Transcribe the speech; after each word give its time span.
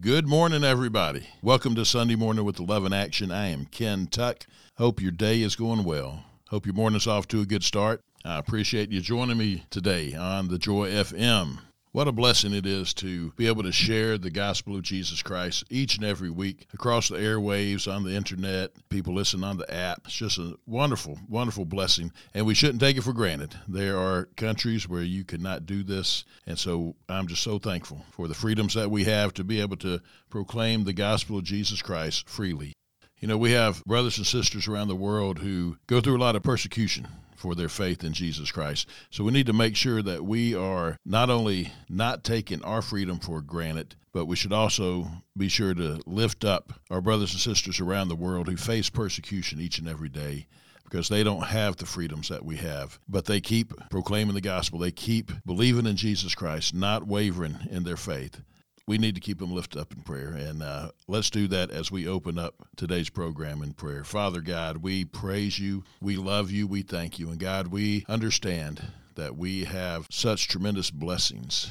Good 0.00 0.28
morning, 0.28 0.62
everybody. 0.62 1.26
Welcome 1.42 1.74
to 1.74 1.84
Sunday 1.84 2.14
Morning 2.14 2.44
with 2.44 2.60
Love 2.60 2.86
in 2.86 2.92
Action. 2.92 3.32
I 3.32 3.48
am 3.48 3.64
Ken 3.64 4.06
Tuck. 4.06 4.46
Hope 4.76 5.02
your 5.02 5.10
day 5.10 5.42
is 5.42 5.56
going 5.56 5.82
well. 5.82 6.22
Hope 6.50 6.66
your 6.66 6.74
morning's 6.76 7.08
off 7.08 7.26
to 7.28 7.40
a 7.40 7.44
good 7.44 7.64
start. 7.64 8.00
I 8.24 8.38
appreciate 8.38 8.92
you 8.92 9.00
joining 9.00 9.38
me 9.38 9.64
today 9.70 10.14
on 10.14 10.46
the 10.46 10.58
Joy 10.58 10.90
FM. 10.90 11.58
What 11.98 12.06
a 12.06 12.12
blessing 12.12 12.52
it 12.52 12.64
is 12.64 12.94
to 12.94 13.32
be 13.32 13.48
able 13.48 13.64
to 13.64 13.72
share 13.72 14.18
the 14.18 14.30
gospel 14.30 14.76
of 14.76 14.82
Jesus 14.82 15.20
Christ 15.20 15.64
each 15.68 15.96
and 15.96 16.04
every 16.04 16.30
week 16.30 16.68
across 16.72 17.08
the 17.08 17.16
airwaves, 17.16 17.92
on 17.92 18.04
the 18.04 18.14
internet, 18.14 18.70
people 18.88 19.14
listen 19.14 19.42
on 19.42 19.56
the 19.56 19.68
app. 19.74 20.02
It's 20.04 20.14
just 20.14 20.38
a 20.38 20.56
wonderful, 20.64 21.18
wonderful 21.28 21.64
blessing, 21.64 22.12
and 22.34 22.46
we 22.46 22.54
shouldn't 22.54 22.78
take 22.78 22.98
it 22.98 23.02
for 23.02 23.12
granted. 23.12 23.56
There 23.66 23.98
are 23.98 24.26
countries 24.36 24.88
where 24.88 25.02
you 25.02 25.24
cannot 25.24 25.66
do 25.66 25.82
this, 25.82 26.24
and 26.46 26.56
so 26.56 26.94
I'm 27.08 27.26
just 27.26 27.42
so 27.42 27.58
thankful 27.58 28.06
for 28.12 28.28
the 28.28 28.34
freedoms 28.34 28.74
that 28.74 28.92
we 28.92 29.02
have 29.02 29.34
to 29.34 29.42
be 29.42 29.60
able 29.60 29.78
to 29.78 30.00
proclaim 30.30 30.84
the 30.84 30.92
gospel 30.92 31.38
of 31.38 31.42
Jesus 31.42 31.82
Christ 31.82 32.28
freely. 32.28 32.74
You 33.18 33.26
know, 33.26 33.36
we 33.36 33.50
have 33.50 33.84
brothers 33.86 34.18
and 34.18 34.26
sisters 34.28 34.68
around 34.68 34.86
the 34.86 34.94
world 34.94 35.40
who 35.40 35.78
go 35.88 36.00
through 36.00 36.18
a 36.18 36.22
lot 36.22 36.36
of 36.36 36.44
persecution 36.44 37.08
for 37.38 37.54
their 37.54 37.68
faith 37.68 38.04
in 38.04 38.12
Jesus 38.12 38.50
Christ. 38.50 38.88
So 39.10 39.24
we 39.24 39.32
need 39.32 39.46
to 39.46 39.52
make 39.52 39.76
sure 39.76 40.02
that 40.02 40.24
we 40.24 40.54
are 40.54 40.96
not 41.06 41.30
only 41.30 41.72
not 41.88 42.24
taking 42.24 42.62
our 42.64 42.82
freedom 42.82 43.18
for 43.20 43.40
granted, 43.40 43.94
but 44.12 44.26
we 44.26 44.36
should 44.36 44.52
also 44.52 45.06
be 45.36 45.48
sure 45.48 45.72
to 45.74 46.00
lift 46.04 46.44
up 46.44 46.72
our 46.90 47.00
brothers 47.00 47.32
and 47.32 47.40
sisters 47.40 47.80
around 47.80 48.08
the 48.08 48.16
world 48.16 48.48
who 48.48 48.56
face 48.56 48.90
persecution 48.90 49.60
each 49.60 49.78
and 49.78 49.88
every 49.88 50.08
day 50.08 50.48
because 50.82 51.08
they 51.08 51.22
don't 51.22 51.44
have 51.44 51.76
the 51.76 51.86
freedoms 51.86 52.28
that 52.28 52.44
we 52.44 52.56
have. 52.56 52.98
But 53.08 53.26
they 53.26 53.40
keep 53.40 53.72
proclaiming 53.90 54.34
the 54.34 54.40
gospel, 54.40 54.78
they 54.78 54.90
keep 54.90 55.30
believing 55.46 55.86
in 55.86 55.96
Jesus 55.96 56.34
Christ, 56.34 56.74
not 56.74 57.06
wavering 57.06 57.56
in 57.70 57.84
their 57.84 57.96
faith 57.96 58.40
we 58.88 58.96
need 58.96 59.14
to 59.14 59.20
keep 59.20 59.38
them 59.38 59.52
lifted 59.52 59.78
up 59.78 59.92
in 59.92 60.00
prayer. 60.00 60.30
And 60.30 60.62
uh, 60.62 60.90
let's 61.06 61.28
do 61.28 61.46
that 61.48 61.70
as 61.70 61.92
we 61.92 62.08
open 62.08 62.38
up 62.38 62.54
today's 62.74 63.10
program 63.10 63.62
in 63.62 63.74
prayer. 63.74 64.02
Father 64.02 64.40
God, 64.40 64.78
we 64.78 65.04
praise 65.04 65.58
you, 65.58 65.84
we 66.00 66.16
love 66.16 66.50
you, 66.50 66.66
we 66.66 66.80
thank 66.80 67.18
you. 67.18 67.28
And 67.28 67.38
God, 67.38 67.68
we 67.68 68.06
understand 68.08 68.82
that 69.14 69.36
we 69.36 69.64
have 69.64 70.06
such 70.10 70.48
tremendous 70.48 70.90
blessings. 70.90 71.70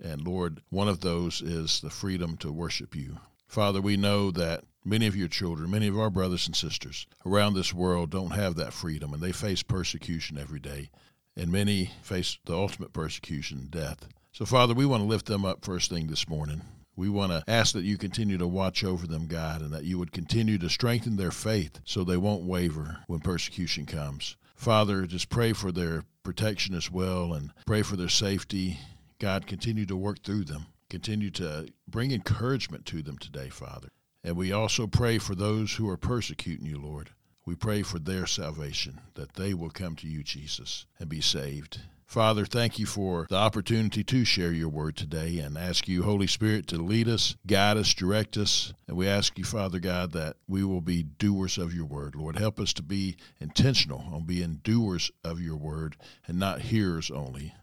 And 0.00 0.24
Lord, 0.24 0.62
one 0.70 0.88
of 0.88 1.00
those 1.00 1.42
is 1.42 1.80
the 1.80 1.90
freedom 1.90 2.36
to 2.38 2.52
worship 2.52 2.94
you. 2.94 3.18
Father, 3.48 3.80
we 3.80 3.96
know 3.96 4.30
that 4.30 4.62
many 4.84 5.08
of 5.08 5.16
your 5.16 5.28
children, 5.28 5.68
many 5.68 5.88
of 5.88 5.98
our 5.98 6.10
brothers 6.10 6.46
and 6.46 6.54
sisters 6.54 7.08
around 7.26 7.54
this 7.54 7.74
world 7.74 8.10
don't 8.10 8.30
have 8.30 8.54
that 8.54 8.72
freedom 8.72 9.12
and 9.12 9.20
they 9.20 9.32
face 9.32 9.64
persecution 9.64 10.38
every 10.38 10.60
day. 10.60 10.90
And 11.36 11.50
many 11.50 11.90
face 12.02 12.38
the 12.44 12.54
ultimate 12.54 12.92
persecution, 12.92 13.66
death. 13.68 14.06
So, 14.34 14.46
Father, 14.46 14.72
we 14.72 14.86
want 14.86 15.02
to 15.02 15.06
lift 15.06 15.26
them 15.26 15.44
up 15.44 15.62
first 15.62 15.90
thing 15.90 16.06
this 16.06 16.26
morning. 16.26 16.62
We 16.96 17.10
want 17.10 17.32
to 17.32 17.44
ask 17.46 17.74
that 17.74 17.84
you 17.84 17.98
continue 17.98 18.38
to 18.38 18.46
watch 18.46 18.82
over 18.82 19.06
them, 19.06 19.26
God, 19.26 19.60
and 19.60 19.70
that 19.72 19.84
you 19.84 19.98
would 19.98 20.10
continue 20.10 20.56
to 20.56 20.70
strengthen 20.70 21.16
their 21.16 21.30
faith 21.30 21.80
so 21.84 22.02
they 22.02 22.16
won't 22.16 22.44
waver 22.44 23.00
when 23.08 23.20
persecution 23.20 23.84
comes. 23.84 24.36
Father, 24.54 25.04
just 25.04 25.28
pray 25.28 25.52
for 25.52 25.70
their 25.70 26.04
protection 26.22 26.74
as 26.74 26.90
well 26.90 27.34
and 27.34 27.52
pray 27.66 27.82
for 27.82 27.96
their 27.96 28.08
safety. 28.08 28.78
God, 29.18 29.46
continue 29.46 29.84
to 29.84 29.96
work 29.96 30.22
through 30.22 30.44
them. 30.44 30.64
Continue 30.88 31.30
to 31.32 31.68
bring 31.86 32.10
encouragement 32.10 32.86
to 32.86 33.02
them 33.02 33.18
today, 33.18 33.50
Father. 33.50 33.88
And 34.24 34.34
we 34.34 34.50
also 34.50 34.86
pray 34.86 35.18
for 35.18 35.34
those 35.34 35.74
who 35.74 35.90
are 35.90 35.98
persecuting 35.98 36.64
you, 36.64 36.78
Lord. 36.78 37.10
We 37.44 37.54
pray 37.54 37.82
for 37.82 37.98
their 37.98 38.26
salvation, 38.26 38.98
that 39.12 39.34
they 39.34 39.52
will 39.52 39.70
come 39.70 39.94
to 39.96 40.06
you, 40.06 40.22
Jesus, 40.22 40.86
and 40.98 41.10
be 41.10 41.20
saved. 41.20 41.80
Father, 42.12 42.44
thank 42.44 42.78
you 42.78 42.84
for 42.84 43.26
the 43.30 43.36
opportunity 43.36 44.04
to 44.04 44.22
share 44.26 44.52
your 44.52 44.68
word 44.68 44.96
today 44.98 45.38
and 45.38 45.56
ask 45.56 45.88
you, 45.88 46.02
Holy 46.02 46.26
Spirit, 46.26 46.66
to 46.66 46.76
lead 46.76 47.08
us, 47.08 47.36
guide 47.46 47.78
us, 47.78 47.94
direct 47.94 48.36
us. 48.36 48.74
And 48.86 48.98
we 48.98 49.08
ask 49.08 49.38
you, 49.38 49.44
Father 49.44 49.78
God, 49.78 50.12
that 50.12 50.36
we 50.46 50.62
will 50.62 50.82
be 50.82 51.04
doers 51.04 51.56
of 51.56 51.72
your 51.72 51.86
word. 51.86 52.14
Lord, 52.14 52.38
help 52.38 52.60
us 52.60 52.74
to 52.74 52.82
be 52.82 53.16
intentional 53.40 54.04
on 54.12 54.26
being 54.26 54.60
doers 54.62 55.10
of 55.24 55.40
your 55.40 55.56
word 55.56 55.96
and 56.26 56.38
not 56.38 56.60
hearers 56.60 57.10
only. 57.10 57.54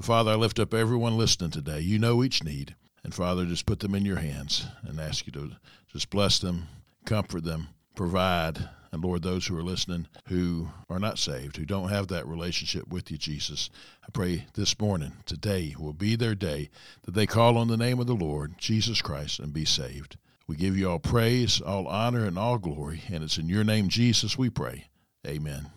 Father, 0.00 0.32
I 0.32 0.34
lift 0.34 0.58
up 0.58 0.74
everyone 0.74 1.16
listening 1.16 1.52
today. 1.52 1.78
You 1.78 2.00
know 2.00 2.24
each 2.24 2.42
need. 2.42 2.74
And 3.04 3.14
Father, 3.14 3.44
just 3.44 3.64
put 3.64 3.78
them 3.78 3.94
in 3.94 4.04
your 4.04 4.18
hands 4.18 4.66
and 4.82 4.98
ask 4.98 5.24
you 5.24 5.32
to 5.34 5.52
just 5.92 6.10
bless 6.10 6.40
them, 6.40 6.66
comfort 7.04 7.44
them, 7.44 7.68
provide, 7.94 8.70
and 8.94 9.02
Lord, 9.02 9.22
those 9.24 9.44
who 9.44 9.58
are 9.58 9.62
listening 9.62 10.06
who 10.28 10.68
are 10.88 11.00
not 11.00 11.18
saved, 11.18 11.56
who 11.56 11.64
don't 11.64 11.88
have 11.88 12.06
that 12.08 12.28
relationship 12.28 12.86
with 12.86 13.10
you, 13.10 13.18
Jesus, 13.18 13.68
I 14.04 14.10
pray 14.12 14.46
this 14.54 14.78
morning, 14.78 15.14
today 15.26 15.74
will 15.76 15.92
be 15.92 16.14
their 16.14 16.36
day 16.36 16.70
that 17.02 17.12
they 17.12 17.26
call 17.26 17.58
on 17.58 17.66
the 17.66 17.76
name 17.76 17.98
of 17.98 18.06
the 18.06 18.14
Lord, 18.14 18.54
Jesus 18.56 19.02
Christ, 19.02 19.40
and 19.40 19.52
be 19.52 19.64
saved. 19.64 20.16
We 20.46 20.54
give 20.54 20.78
you 20.78 20.88
all 20.88 21.00
praise, 21.00 21.60
all 21.60 21.88
honor, 21.88 22.24
and 22.24 22.38
all 22.38 22.56
glory, 22.56 23.02
and 23.10 23.24
it's 23.24 23.36
in 23.36 23.48
your 23.48 23.64
name, 23.64 23.88
Jesus, 23.88 24.38
we 24.38 24.48
pray. 24.48 24.86
Amen. 25.26 25.72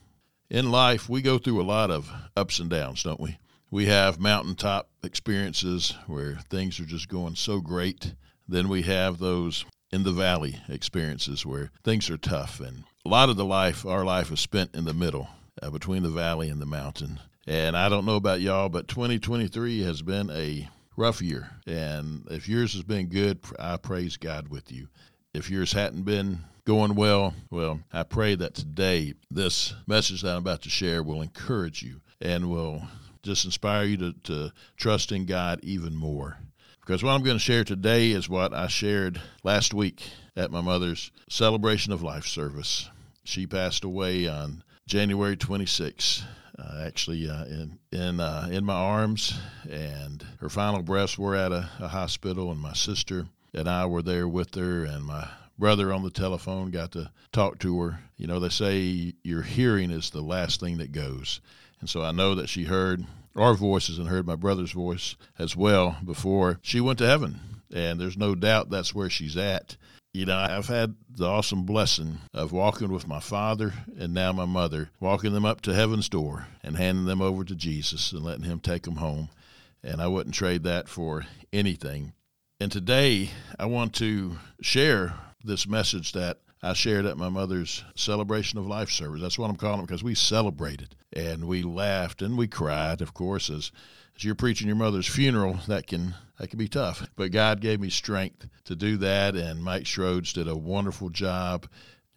In 0.51 0.69
life, 0.69 1.09
we 1.09 1.23
go 1.23 1.39
through 1.39 1.59
a 1.59 1.63
lot 1.63 1.89
of 1.89 2.11
ups 2.35 2.59
and 2.59 2.69
downs, 2.69 3.01
don't 3.01 3.19
we? 3.19 3.39
We 3.71 3.87
have 3.87 4.19
mountaintop 4.19 4.89
experiences 5.01 5.95
where 6.05 6.35
things 6.51 6.79
are 6.79 6.85
just 6.85 7.09
going 7.09 7.33
so 7.33 7.61
great. 7.61 8.13
Then 8.47 8.69
we 8.69 8.83
have 8.83 9.17
those 9.17 9.65
in 9.91 10.03
the 10.03 10.11
valley 10.11 10.59
experiences 10.69 11.45
where 11.45 11.71
things 11.83 12.09
are 12.09 12.17
tough 12.17 12.59
and 12.59 12.83
a 13.07 13.09
lot 13.09 13.29
of 13.29 13.37
the 13.37 13.45
life 13.45 13.85
our 13.85 14.03
life 14.03 14.33
is 14.33 14.41
spent 14.41 14.75
in 14.75 14.83
the 14.83 14.93
middle 14.93 15.29
uh, 15.61 15.69
between 15.69 16.03
the 16.03 16.09
valley 16.09 16.49
and 16.49 16.61
the 16.61 16.65
mountain. 16.65 17.17
And 17.47 17.77
i 17.77 17.87
don't 17.87 18.03
know 18.03 18.17
about 18.17 18.41
y'all 18.41 18.67
but 18.67 18.89
2023 18.89 19.81
has 19.83 20.01
been 20.01 20.29
a 20.29 20.67
rough 20.97 21.21
year. 21.21 21.49
And 21.65 22.27
if 22.29 22.49
yours 22.49 22.73
has 22.73 22.83
been 22.83 23.07
good 23.07 23.39
i 23.57 23.77
praise 23.77 24.17
god 24.17 24.49
with 24.49 24.73
you. 24.73 24.89
If 25.33 25.49
yours 25.49 25.71
hadn't 25.71 26.03
been 26.03 26.39
going 26.65 26.95
well 26.95 27.33
well 27.49 27.79
i 27.93 28.03
pray 28.03 28.35
that 28.35 28.55
today 28.55 29.13
this 29.31 29.73
message 29.87 30.23
that 30.23 30.31
i'm 30.31 30.39
about 30.39 30.63
to 30.63 30.69
share 30.69 31.01
will 31.01 31.21
encourage 31.21 31.81
you 31.81 32.01
and 32.19 32.49
will 32.49 32.81
just 33.23 33.45
inspire 33.45 33.85
you 33.85 33.95
to, 33.95 34.13
to 34.23 34.51
trust 34.75 35.13
in 35.13 35.25
god 35.25 35.61
even 35.63 35.95
more. 35.95 36.39
Because 36.81 37.03
what 37.03 37.11
I'm 37.11 37.23
going 37.23 37.35
to 37.35 37.43
share 37.43 37.63
today 37.63 38.11
is 38.11 38.29
what 38.29 38.53
I 38.53 38.67
shared 38.67 39.21
last 39.43 39.73
week 39.73 40.03
at 40.37 40.51
my 40.51 40.61
mother's 40.61 41.11
celebration 41.29 41.91
of 41.91 42.01
life 42.01 42.25
service. 42.25 42.89
She 43.27 43.45
passed 43.45 43.83
away 43.83 44.25
on 44.25 44.63
January 44.87 45.35
26, 45.35 46.23
uh, 46.57 46.83
actually 46.85 47.29
uh, 47.29 47.43
in 47.43 47.77
in 47.91 48.21
uh, 48.21 48.47
in 48.49 48.63
my 48.63 48.73
arms, 48.73 49.37
and 49.69 50.25
her 50.39 50.47
final 50.47 50.81
breaths 50.81 51.17
were 51.17 51.35
at 51.35 51.51
a, 51.51 51.69
a 51.77 51.89
hospital, 51.89 52.49
and 52.51 52.61
my 52.61 52.71
sister 52.71 53.27
and 53.53 53.67
I 53.67 53.85
were 53.85 54.01
there 54.01 54.29
with 54.29 54.55
her, 54.55 54.85
and 54.85 55.03
my 55.03 55.27
brother 55.59 55.91
on 55.91 56.03
the 56.03 56.09
telephone 56.09 56.71
got 56.71 56.93
to 56.93 57.11
talk 57.33 57.59
to 57.59 57.81
her. 57.81 57.99
You 58.15 58.27
know, 58.27 58.39
they 58.39 58.47
say 58.47 59.13
your 59.23 59.41
hearing 59.41 59.91
is 59.91 60.09
the 60.09 60.21
last 60.21 60.61
thing 60.61 60.77
that 60.77 60.93
goes. 60.93 61.41
And 61.81 61.89
so 61.89 62.03
I 62.03 62.13
know 62.13 62.33
that 62.33 62.47
she 62.47 62.63
heard 62.63 63.05
our 63.35 63.55
voices 63.55 63.99
and 63.99 64.07
heard 64.07 64.25
my 64.25 64.37
brother's 64.37 64.71
voice 64.71 65.17
as 65.37 65.53
well 65.53 65.97
before 66.01 66.59
she 66.61 66.79
went 66.79 66.99
to 66.99 67.07
heaven. 67.07 67.41
And 67.73 67.99
there's 67.99 68.17
no 68.17 68.35
doubt 68.35 68.69
that's 68.69 68.95
where 68.95 69.09
she's 69.09 69.35
at. 69.35 69.75
You 70.17 70.25
know, 70.25 70.35
I've 70.35 70.67
had 70.67 70.95
the 71.11 71.27
awesome 71.27 71.63
blessing 71.63 72.17
of 72.33 72.51
walking 72.51 72.91
with 72.91 73.07
my 73.07 73.19
father 73.19 73.71
and 73.99 74.15
now 74.15 74.31
my 74.31 74.45
mother, 74.45 74.89
walking 74.99 75.31
them 75.31 75.45
up 75.45 75.61
to 75.61 75.75
heaven's 75.75 76.09
door 76.09 76.47
and 76.63 76.75
handing 76.75 77.05
them 77.05 77.21
over 77.21 77.43
to 77.43 77.53
Jesus 77.53 78.11
and 78.13 78.23
letting 78.23 78.45
him 78.45 78.59
take 78.59 78.81
them 78.81 78.95
home. 78.95 79.29
And 79.83 80.01
I 80.01 80.07
wouldn't 80.07 80.33
trade 80.33 80.63
that 80.63 80.89
for 80.89 81.27
anything. 81.53 82.13
And 82.59 82.71
today 82.71 83.29
I 83.59 83.67
want 83.67 83.93
to 83.97 84.39
share 84.59 85.13
this 85.43 85.67
message 85.67 86.13
that 86.13 86.39
I 86.63 86.73
shared 86.73 87.05
at 87.05 87.19
my 87.19 87.29
mother's 87.29 87.83
celebration 87.93 88.57
of 88.57 88.65
life 88.65 88.89
service. 88.89 89.21
That's 89.21 89.37
what 89.37 89.51
I'm 89.51 89.55
calling 89.55 89.81
it 89.81 89.85
because 89.85 90.03
we 90.03 90.15
celebrated 90.15 90.95
and 91.13 91.45
we 91.45 91.61
laughed 91.61 92.23
and 92.23 92.35
we 92.35 92.47
cried. 92.47 93.01
Of 93.01 93.13
course, 93.13 93.51
as 93.51 93.71
as 94.17 94.23
you're 94.23 94.35
preaching 94.35 94.67
your 94.67 94.75
mother's 94.75 95.07
funeral, 95.07 95.59
that 95.67 95.85
can 95.87 96.15
that 96.39 96.49
can 96.49 96.59
be 96.59 96.67
tough. 96.67 97.07
But 97.15 97.31
God 97.31 97.61
gave 97.61 97.79
me 97.79 97.89
strength 97.89 98.47
to 98.65 98.75
do 98.75 98.97
that, 98.97 99.35
and 99.35 99.63
Mike 99.63 99.83
Schroeds 99.83 100.33
did 100.33 100.47
a 100.47 100.57
wonderful 100.57 101.09
job. 101.09 101.67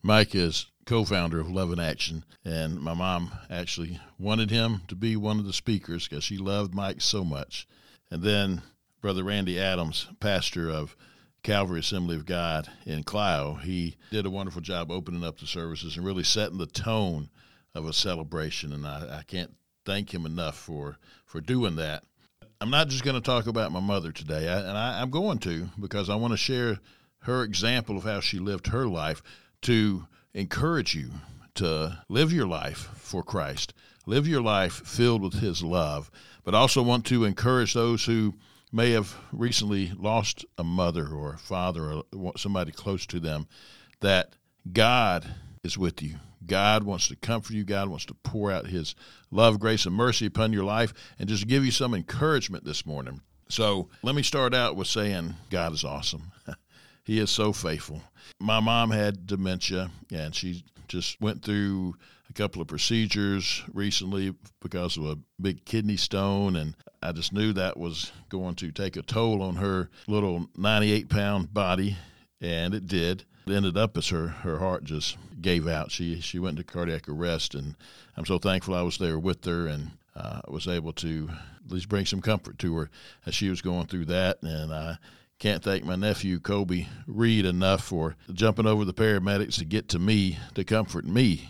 Mike 0.02 0.34
is 0.34 0.66
co-founder 0.86 1.40
of 1.40 1.50
Love 1.50 1.72
in 1.72 1.78
Action, 1.78 2.24
and 2.44 2.80
my 2.80 2.94
mom 2.94 3.32
actually 3.50 3.98
wanted 4.18 4.50
him 4.50 4.82
to 4.88 4.96
be 4.96 5.16
one 5.16 5.38
of 5.38 5.46
the 5.46 5.52
speakers 5.52 6.08
because 6.08 6.24
she 6.24 6.36
loved 6.36 6.74
Mike 6.74 7.00
so 7.00 7.22
much. 7.22 7.66
And 8.10 8.22
then 8.22 8.62
Brother 9.00 9.22
Randy 9.22 9.58
Adams, 9.58 10.08
pastor 10.20 10.68
of 10.68 10.96
Calvary 11.42 11.80
Assembly 11.80 12.16
of 12.16 12.26
God 12.26 12.68
in 12.84 13.02
Clio, 13.02 13.54
he 13.54 13.96
did 14.10 14.26
a 14.26 14.30
wonderful 14.30 14.60
job 14.60 14.90
opening 14.90 15.24
up 15.24 15.38
the 15.38 15.46
services 15.46 15.96
and 15.96 16.04
really 16.04 16.24
setting 16.24 16.58
the 16.58 16.66
tone 16.66 17.30
of 17.74 17.86
a 17.86 17.92
celebration. 17.92 18.72
And 18.72 18.86
I, 18.86 19.18
I 19.18 19.22
can't 19.22 19.54
thank 19.84 20.12
him 20.12 20.26
enough 20.26 20.56
for, 20.56 20.98
for 21.24 21.40
doing 21.40 21.76
that. 21.76 22.04
I'm 22.60 22.70
not 22.70 22.88
just 22.88 23.04
going 23.04 23.14
to 23.14 23.22
talk 23.22 23.46
about 23.46 23.72
my 23.72 23.80
mother 23.80 24.12
today, 24.12 24.48
I, 24.48 24.58
and 24.58 24.76
I, 24.76 25.00
I'm 25.00 25.10
going 25.10 25.38
to 25.40 25.70
because 25.80 26.10
I 26.10 26.14
want 26.16 26.32
to 26.32 26.36
share 26.36 26.78
her 27.20 27.42
example 27.42 27.96
of 27.96 28.04
how 28.04 28.20
she 28.20 28.38
lived 28.38 28.68
her 28.68 28.86
life 28.86 29.22
to 29.62 30.06
encourage 30.34 30.94
you 30.94 31.10
to 31.54 32.02
live 32.08 32.32
your 32.32 32.46
life 32.46 32.88
for 32.94 33.22
Christ, 33.22 33.74
live 34.06 34.26
your 34.26 34.42
life 34.42 34.74
filled 34.86 35.22
with 35.22 35.34
His 35.34 35.62
love, 35.62 36.10
but 36.44 36.54
also 36.54 36.82
want 36.82 37.04
to 37.06 37.24
encourage 37.24 37.74
those 37.74 38.04
who 38.04 38.34
may 38.72 38.92
have 38.92 39.16
recently 39.32 39.92
lost 39.96 40.44
a 40.56 40.64
mother 40.64 41.08
or 41.08 41.34
a 41.34 41.38
father 41.38 42.02
or 42.12 42.32
somebody 42.36 42.72
close 42.72 43.04
to 43.06 43.20
them, 43.20 43.46
that 44.00 44.34
God 44.72 45.26
is 45.64 45.76
with 45.76 46.02
you. 46.02 46.16
God 46.46 46.84
wants 46.84 47.08
to 47.08 47.16
comfort 47.16 47.54
you. 47.54 47.64
God 47.64 47.88
wants 47.88 48.06
to 48.06 48.14
pour 48.14 48.50
out 48.50 48.66
His 48.66 48.94
love, 49.30 49.60
grace, 49.60 49.86
and 49.86 49.94
mercy 49.94 50.26
upon 50.26 50.52
your 50.52 50.64
life 50.64 50.92
and 51.18 51.28
just 51.28 51.46
give 51.46 51.64
you 51.64 51.70
some 51.70 51.94
encouragement 51.94 52.64
this 52.64 52.86
morning. 52.86 53.20
So 53.48 53.88
let 54.02 54.14
me 54.14 54.22
start 54.22 54.54
out 54.54 54.76
with 54.76 54.86
saying 54.86 55.34
God 55.50 55.72
is 55.72 55.84
awesome. 55.84 56.30
he 57.04 57.18
is 57.18 57.30
so 57.30 57.52
faithful. 57.52 58.00
My 58.38 58.60
mom 58.60 58.90
had 58.90 59.26
dementia 59.26 59.90
and 60.12 60.34
she 60.34 60.64
just 60.86 61.20
went 61.20 61.42
through 61.42 61.94
a 62.28 62.32
couple 62.32 62.62
of 62.62 62.68
procedures 62.68 63.62
recently 63.72 64.34
because 64.60 64.96
of 64.96 65.04
a 65.04 65.18
big 65.40 65.64
kidney 65.64 65.96
stone. 65.96 66.56
And 66.56 66.76
I 67.02 67.12
just 67.12 67.32
knew 67.32 67.52
that 67.52 67.76
was 67.76 68.12
going 68.28 68.54
to 68.56 68.70
take 68.70 68.96
a 68.96 69.02
toll 69.02 69.42
on 69.42 69.56
her 69.56 69.90
little 70.06 70.46
98 70.56 71.08
pound 71.08 71.52
body. 71.52 71.96
And 72.40 72.72
it 72.72 72.86
did. 72.86 73.24
Ended 73.50 73.76
up 73.76 73.96
as 73.96 74.08
her, 74.08 74.28
her 74.28 74.58
heart 74.58 74.84
just 74.84 75.16
gave 75.40 75.66
out. 75.66 75.90
She, 75.90 76.20
she 76.20 76.38
went 76.38 76.58
into 76.58 76.72
cardiac 76.72 77.08
arrest. 77.08 77.54
And 77.54 77.74
I'm 78.16 78.26
so 78.26 78.38
thankful 78.38 78.74
I 78.74 78.82
was 78.82 78.98
there 78.98 79.18
with 79.18 79.44
her 79.44 79.66
and 79.66 79.90
uh, 80.14 80.40
was 80.48 80.68
able 80.68 80.92
to 80.94 81.30
at 81.64 81.72
least 81.72 81.88
bring 81.88 82.06
some 82.06 82.20
comfort 82.20 82.58
to 82.60 82.76
her 82.76 82.90
as 83.26 83.34
she 83.34 83.48
was 83.48 83.62
going 83.62 83.86
through 83.86 84.06
that. 84.06 84.42
And 84.42 84.72
I 84.72 84.98
can't 85.38 85.62
thank 85.62 85.84
my 85.84 85.96
nephew 85.96 86.38
Kobe 86.38 86.86
Reed 87.06 87.46
enough 87.46 87.82
for 87.82 88.16
jumping 88.32 88.66
over 88.66 88.84
the 88.84 88.94
paramedics 88.94 89.58
to 89.58 89.64
get 89.64 89.88
to 89.88 89.98
me 89.98 90.38
to 90.54 90.64
comfort 90.64 91.04
me 91.04 91.48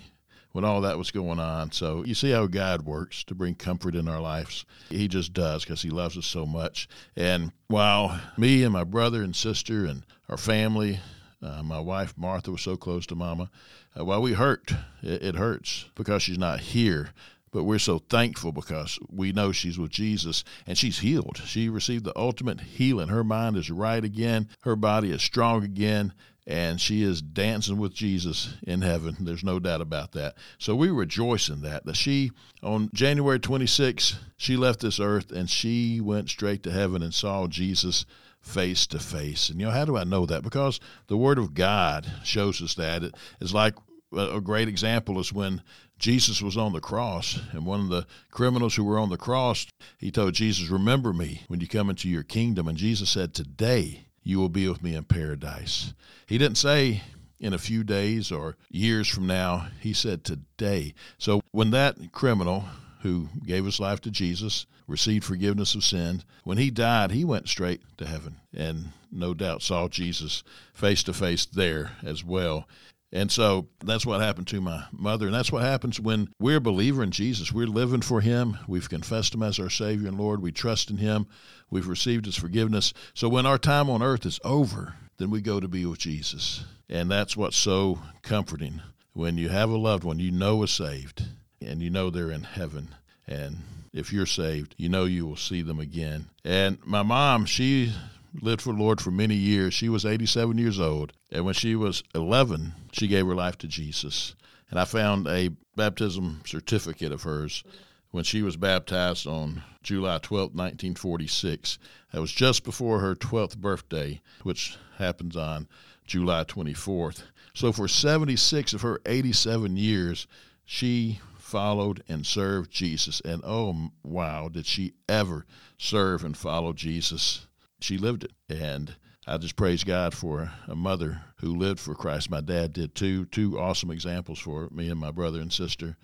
when 0.53 0.65
all 0.65 0.81
that 0.81 0.99
was 0.99 1.11
going 1.11 1.39
on. 1.39 1.73
So 1.73 2.05
you 2.05 2.15
see 2.15 2.31
how 2.31 2.47
God 2.47 2.83
works 2.83 3.25
to 3.25 3.35
bring 3.35 3.55
comfort 3.55 3.95
in 3.95 4.09
our 4.09 4.21
lives. 4.21 4.65
He 4.89 5.09
just 5.09 5.33
does 5.33 5.65
because 5.65 5.83
He 5.83 5.91
loves 5.91 6.17
us 6.17 6.27
so 6.27 6.47
much. 6.47 6.89
And 7.17 7.53
while 7.69 8.21
me 8.37 8.63
and 8.65 8.73
my 8.73 8.85
brother 8.85 9.23
and 9.23 9.35
sister 9.35 9.85
and 9.85 10.05
our 10.29 10.37
family, 10.37 11.01
uh, 11.43 11.63
my 11.63 11.81
wife 11.81 12.15
Martha 12.17 12.51
was 12.51 12.63
so 12.63 12.77
close 12.77 13.07
to 13.07 13.15
Mama, 13.15 13.51
uh, 13.99 14.05
while 14.05 14.23
we 14.23 14.33
hurt, 14.33 14.73
it, 15.03 15.23
it 15.23 15.35
hurts 15.37 15.87
because 15.95 16.23
she's 16.23 16.39
not 16.39 16.61
here 16.61 17.11
but 17.53 17.65
we're 17.65 17.79
so 17.79 17.99
thankful 17.99 18.53
because 18.53 18.99
we 19.09 19.33
know 19.33 19.53
she's 19.53 19.79
with 19.79 19.91
Jesus 19.91 20.45
and 20.67 20.79
she's 20.79 21.01
healed. 21.01 21.41
She 21.45 21.69
received 21.69 22.05
the 22.05 22.17
ultimate 22.17 22.61
healing. 22.61 23.09
Her 23.09 23.25
mind 23.25 23.57
is 23.57 23.71
right 23.71 24.05
again, 24.05 24.49
her 24.61 24.77
body 24.77 25.11
is 25.11 25.23
strong 25.23 25.65
again, 25.65 26.13
and 26.47 26.81
she 26.81 27.03
is 27.03 27.21
dancing 27.21 27.79
with 27.79 27.95
Jesus 27.95 28.55
in 28.63 28.83
heaven. 28.83 29.17
There's 29.21 29.45
no 29.45 29.59
doubt 29.59 29.81
about 29.81 30.13
that. 30.13 30.37
So 30.59 30.75
we 30.75 30.91
rejoice 30.91 31.49
in 31.49 31.63
that. 31.63 31.85
That 31.87 31.97
she, 31.97 32.33
on 32.63 32.91
January 32.95 33.39
26, 33.39 34.19
she 34.37 34.57
left 34.57 34.81
this 34.81 35.01
earth 35.01 35.33
and 35.33 35.51
she 35.51 36.01
went 36.01 36.29
straight 36.29 36.63
to 36.65 36.73
heaven 36.73 37.03
and 37.03 37.13
saw 37.13 37.47
Jesus 37.47 38.07
face 38.41 38.87
to 38.89 38.99
face. 38.99 39.51
And 39.51 39.61
you 39.61 39.67
know, 39.67 39.73
how 39.73 39.85
do 39.85 39.97
I 39.97 40.05
know 40.05 40.27
that? 40.27 40.43
Because 40.43 40.81
the 41.07 41.17
Word 41.17 41.39
of 41.39 41.55
God 41.55 42.07
shows 42.25 42.63
us 42.63 42.75
that. 42.75 43.03
It 43.03 43.15
is 43.41 43.55
like 43.55 43.75
uh, 44.17 44.37
a 44.37 44.41
great 44.41 44.69
example 44.69 45.19
is 45.21 45.33
when 45.33 45.63
Jesus 45.99 46.41
was 46.41 46.57
on 46.57 46.73
the 46.73 46.81
cross, 46.81 47.39
and 47.53 47.67
one 47.67 47.81
of 47.81 47.89
the 47.89 48.07
criminals 48.31 48.75
who 48.75 48.85
were 48.85 48.99
on 48.99 49.11
the 49.11 49.19
cross, 49.19 49.67
he 49.99 50.11
told 50.11 50.33
Jesus, 50.33 50.71
Remember 50.71 51.13
me 51.13 51.43
when 51.49 51.61
you 51.61 51.69
come 51.69 51.91
into 51.91 52.09
your 52.09 52.23
kingdom. 52.23 52.67
And 52.69 52.79
Jesus 52.79 53.11
said, 53.11 53.35
Today 53.35 54.07
you 54.23 54.39
will 54.39 54.49
be 54.49 54.67
with 54.67 54.83
me 54.83 54.95
in 54.95 55.05
paradise. 55.05 55.93
He 56.27 56.39
didn't 56.39 56.57
say 56.57 57.03
in 57.39 57.53
a 57.53 57.59
few 57.59 57.85
days 57.85 58.33
or 58.33 58.57
years 58.71 59.09
from 59.09 59.27
now, 59.27 59.69
he 59.81 59.93
said 59.93 60.25
today. 60.25 60.95
So 61.19 61.43
when 61.53 61.71
that 61.73 62.13
criminal 62.13 62.65
who 63.01 63.29
gave 63.45 63.65
his 63.65 63.81
life 63.81 64.01
to 64.03 64.11
Jesus, 64.11 64.67
received 64.87 65.25
forgiveness 65.25 65.75
of 65.75 65.85
sin. 65.85 66.23
When 66.45 66.59
he 66.59 66.71
died, 66.71 67.11
he 67.11 67.25
went 67.25 67.49
straight 67.49 67.83
to 67.99 68.07
heaven 68.07 68.37
and 68.55 68.93
no 69.11 69.35
doubt 69.35 69.63
saw 69.63 69.89
Jesus 69.89 70.43
face 70.75 71.03
to 71.05 71.13
face 71.13 71.47
there 71.47 71.93
as 72.03 72.25
well. 72.25 72.69
And 73.13 73.31
so 73.33 73.67
that's 73.85 74.07
what 74.07 74.21
happened 74.21 74.47
to 74.49 74.61
my 74.61 74.85
mother. 74.93 75.27
And 75.27 75.35
that's 75.35 75.51
what 75.51 75.63
happens 75.63 75.99
when 75.99 76.29
we're 76.39 76.59
a 76.59 76.61
believer 76.61 77.03
in 77.03 77.11
Jesus. 77.11 77.53
We're 77.53 77.67
living 77.67 78.03
for 78.03 78.21
Him. 78.21 78.59
We've 78.69 78.89
confessed 78.89 79.35
Him 79.35 79.43
as 79.43 79.59
our 79.59 79.71
Savior 79.71 80.07
and 80.07 80.19
Lord. 80.19 80.41
We 80.41 80.53
trust 80.53 80.91
in 80.91 80.99
Him. 80.99 81.27
We've 81.71 81.89
received 81.89 82.27
His 82.27 82.37
forgiveness. 82.37 82.93
So 83.15 83.29
when 83.29 83.47
our 83.47 83.59
time 83.59 83.91
on 83.91 84.03
earth 84.03 84.27
is 84.27 84.39
over, 84.45 84.95
then 85.17 85.31
we 85.31 85.41
go 85.41 85.59
to 85.59 85.67
be 85.67 85.85
with 85.87 85.99
Jesus. 85.99 86.65
And 86.89 87.11
that's 87.11 87.37
what's 87.37 87.57
so 87.57 87.99
comforting. 88.23 88.81
When 89.13 89.37
you 89.39 89.49
have 89.49 89.71
a 89.71 89.77
loved 89.77 90.05
one 90.05 90.21
you 90.21 90.31
know 90.31 90.63
is 90.63 90.71
saved 90.71 91.25
and 91.61 91.83
you 91.83 91.91
know 91.91 92.11
they're 92.11 92.31
in 92.31 92.45
heaven. 92.45 92.95
And 93.27 93.59
if 93.93 94.13
you're 94.13 94.27
saved, 94.27 94.75
you 94.79 94.89
know 94.89 95.05
you 95.05 95.27
will 95.27 95.37
see 95.37 95.63
them 95.63 95.81
again. 95.81 96.27
And 96.45 96.79
my 96.85 97.03
mom, 97.03 97.45
she 97.45 97.93
lived 98.41 98.63
for 98.63 98.73
the 98.73 98.83
Lord 98.83 99.01
for 99.01 99.11
many 99.11 99.35
years. 99.35 99.75
She 99.75 99.89
was 99.89 100.05
87 100.05 100.59
years 100.59 100.81
old. 100.81 101.13
And 101.31 101.45
when 101.45 101.55
she 101.55 101.75
was 101.75 102.03
11, 102.15 102.73
she 102.93 103.09
gave 103.09 103.27
her 103.27 103.35
life 103.35 103.59
to 103.59 103.69
Jesus. 103.69 104.35
And 104.71 104.79
I 104.79 104.85
found 104.85 105.27
a 105.27 105.51
baptism 105.77 106.43
certificate 106.45 107.13
of 107.13 107.23
hers 107.23 107.65
when 108.11 108.25
she 108.25 108.43
was 108.43 108.57
baptized 108.57 109.27
on 109.27 109.63
July 109.83 110.19
12, 110.19 110.55
1946. 110.55 111.79
That 112.13 112.21
was 112.21 112.33
just 112.33 112.65
before 112.65 113.01
her 113.01 113.15
12th 113.15 113.57
birthday, 113.57 114.21
which 114.43 114.77
happens 114.99 115.37
on 115.37 115.69
July 116.07 116.45
24th. 116.45 117.23
So 117.55 117.73
for 117.73 117.89
76 117.89 118.73
of 118.73 118.83
her 118.83 119.01
87 119.07 119.77
years, 119.77 120.27
she 120.65 121.21
followed 121.51 122.03
and 122.09 122.25
served 122.25 122.71
Jesus. 122.71 123.21
And 123.25 123.43
oh, 123.45 123.91
wow, 124.03 124.49
did 124.49 124.67
she 124.67 124.95
ever 125.09 125.45
serve 125.77 126.25
and 126.25 126.37
follow 126.37 126.73
Jesus? 126.73 127.47
she 127.83 127.99
lived 127.99 128.25
it. 128.25 128.33
And 128.49 128.95
I 129.27 129.39
just 129.39 129.57
praise 129.57 129.85
God 129.85 130.15
for 130.15 130.53
a 130.67 130.75
mother 130.75 131.23
who 131.37 131.57
lived 131.57 131.81
for 131.81 131.95
Christ. 131.95 132.31
My 132.31 132.41
dad 132.41 132.73
did 132.73 132.95
too. 132.95 133.25
Two 133.27 133.59
awesome 133.59 133.91
examples 133.91 134.39
for 134.39 134.69
me 134.71 134.89
and 134.89 135.01
my 135.01 135.11
brother 135.11 135.41
and 135.41 135.53
sister. 135.53 135.97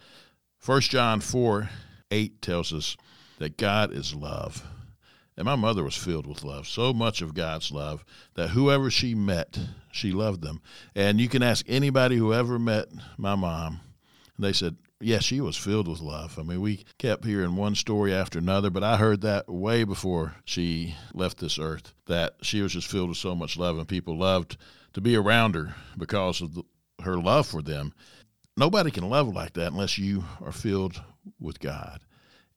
First 0.58 0.90
John 0.90 1.20
4 1.20 1.68
8 2.10 2.40
tells 2.42 2.72
us 2.72 2.96
that 3.38 3.56
God 3.56 3.92
is 3.92 4.14
love. 4.14 4.64
And 5.38 5.44
my 5.44 5.56
mother 5.56 5.84
was 5.84 5.96
filled 5.96 6.26
with 6.26 6.44
love, 6.44 6.66
so 6.66 6.94
much 6.94 7.20
of 7.20 7.34
God's 7.34 7.70
love 7.70 8.06
that 8.36 8.50
whoever 8.50 8.90
she 8.90 9.14
met, 9.14 9.58
she 9.92 10.10
loved 10.10 10.40
them. 10.40 10.62
And 10.94 11.20
you 11.20 11.28
can 11.28 11.42
ask 11.42 11.66
anybody 11.68 12.16
who 12.16 12.32
ever 12.32 12.58
met 12.58 12.88
my 13.18 13.34
mom, 13.34 13.80
and 14.36 14.46
they 14.46 14.54
said, 14.54 14.76
yeah, 15.00 15.18
she 15.18 15.40
was 15.40 15.56
filled 15.56 15.88
with 15.88 16.00
love. 16.00 16.38
I 16.38 16.42
mean, 16.42 16.60
we 16.60 16.84
kept 16.98 17.24
hearing 17.24 17.56
one 17.56 17.74
story 17.74 18.14
after 18.14 18.38
another, 18.38 18.70
but 18.70 18.82
I 18.82 18.96
heard 18.96 19.20
that 19.22 19.48
way 19.48 19.84
before 19.84 20.34
she 20.44 20.94
left 21.12 21.38
this 21.38 21.58
earth 21.58 21.92
that 22.06 22.36
she 22.42 22.62
was 22.62 22.72
just 22.72 22.88
filled 22.88 23.10
with 23.10 23.18
so 23.18 23.34
much 23.34 23.58
love, 23.58 23.78
and 23.78 23.86
people 23.86 24.16
loved 24.16 24.56
to 24.94 25.00
be 25.00 25.14
around 25.14 25.54
her 25.54 25.74
because 25.98 26.40
of 26.40 26.54
the, 26.54 26.62
her 27.02 27.18
love 27.18 27.46
for 27.46 27.60
them. 27.60 27.92
Nobody 28.56 28.90
can 28.90 29.08
love 29.08 29.28
like 29.28 29.52
that 29.54 29.72
unless 29.72 29.98
you 29.98 30.24
are 30.40 30.52
filled 30.52 31.02
with 31.38 31.60
God. 31.60 32.00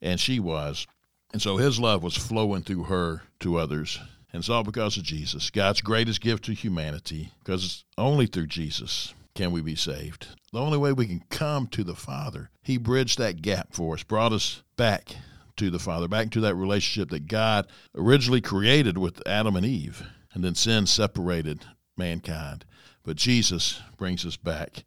And 0.02 0.18
she 0.18 0.40
was. 0.40 0.88
And 1.34 1.42
so 1.42 1.58
his 1.58 1.78
love 1.78 2.04
was 2.04 2.16
flowing 2.16 2.64
through 2.64 2.84
her 2.84 3.24
to 3.42 3.58
others. 3.58 4.00
And 4.32 4.40
it's 4.40 4.50
all 4.50 4.64
because 4.64 4.96
of 4.96 5.04
Jesus, 5.04 5.50
God's 5.50 5.82
greatest 5.82 6.22
gift 6.22 6.46
to 6.46 6.54
humanity, 6.54 7.34
because 7.40 7.66
it's 7.66 7.86
only 7.98 8.28
through 8.28 8.48
Jesus 8.48 9.14
can 9.40 9.52
we 9.52 9.62
be 9.62 9.76
saved. 9.76 10.28
The 10.52 10.60
only 10.60 10.78
way 10.78 10.92
we 10.92 11.08
can 11.08 11.24
come 11.30 11.68
to 11.68 11.86
the 11.86 11.96
Father, 11.96 12.50
He 12.62 12.76
bridged 12.76 13.20
that 13.20 13.42
gap 13.42 13.70
for 13.72 13.94
us, 13.94 14.04
brought 14.04 14.34
us 14.34 14.64
back 14.76 15.16
to 15.56 15.70
the 15.70 15.80
Father, 15.80 16.10
back 16.10 16.30
to 16.32 16.42
that 16.42 16.56
relationship 16.56 17.10
that 17.12 17.30
God 17.30 17.66
originally 17.96 18.42
created 18.42 18.98
with 18.98 19.26
Adam 19.26 19.56
and 19.56 19.66
Eve, 19.66 20.04
and 20.34 20.44
then 20.44 20.56
sin 20.56 20.88
separated 20.88 21.64
mankind. 21.96 22.66
But 23.04 23.16
Jesus 23.16 23.80
brings 23.96 24.26
us 24.26 24.36
back. 24.36 24.84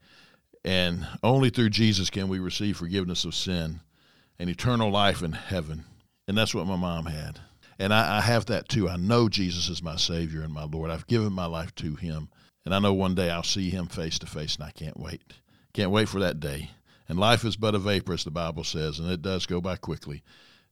And 0.62 1.08
only 1.22 1.48
through 1.48 1.70
Jesus 1.70 2.10
can 2.10 2.28
we 2.28 2.38
receive 2.38 2.76
forgiveness 2.76 3.24
of 3.24 3.34
sin 3.34 3.80
and 4.38 4.50
eternal 4.50 4.90
life 4.90 5.22
in 5.22 5.32
heaven. 5.32 5.84
And 6.28 6.36
that's 6.36 6.54
what 6.54 6.66
my 6.66 6.76
mom 6.76 7.06
had. 7.06 7.40
And 7.78 7.94
I, 7.94 8.18
I 8.18 8.20
have 8.20 8.44
that 8.46 8.68
too. 8.68 8.86
I 8.86 8.96
know 8.96 9.30
Jesus 9.30 9.70
is 9.70 9.82
my 9.82 9.96
Savior 9.96 10.42
and 10.42 10.52
my 10.52 10.64
Lord. 10.64 10.90
I've 10.90 11.06
given 11.06 11.32
my 11.32 11.46
life 11.46 11.74
to 11.76 11.94
Him. 11.94 12.28
And 12.64 12.74
I 12.74 12.78
know 12.78 12.94
one 12.94 13.14
day 13.14 13.30
I'll 13.30 13.42
see 13.42 13.70
him 13.70 13.86
face 13.86 14.18
to 14.20 14.26
face, 14.26 14.56
and 14.56 14.64
I 14.64 14.70
can't 14.70 14.98
wait. 14.98 15.22
Can't 15.72 15.90
wait 15.90 16.08
for 16.08 16.20
that 16.20 16.40
day. 16.40 16.70
And 17.08 17.18
life 17.18 17.44
is 17.44 17.56
but 17.56 17.74
a 17.74 17.78
vapor, 17.78 18.12
as 18.12 18.24
the 18.24 18.30
Bible 18.30 18.64
says, 18.64 18.98
and 18.98 19.10
it 19.10 19.22
does 19.22 19.46
go 19.46 19.60
by 19.60 19.76
quickly. 19.76 20.22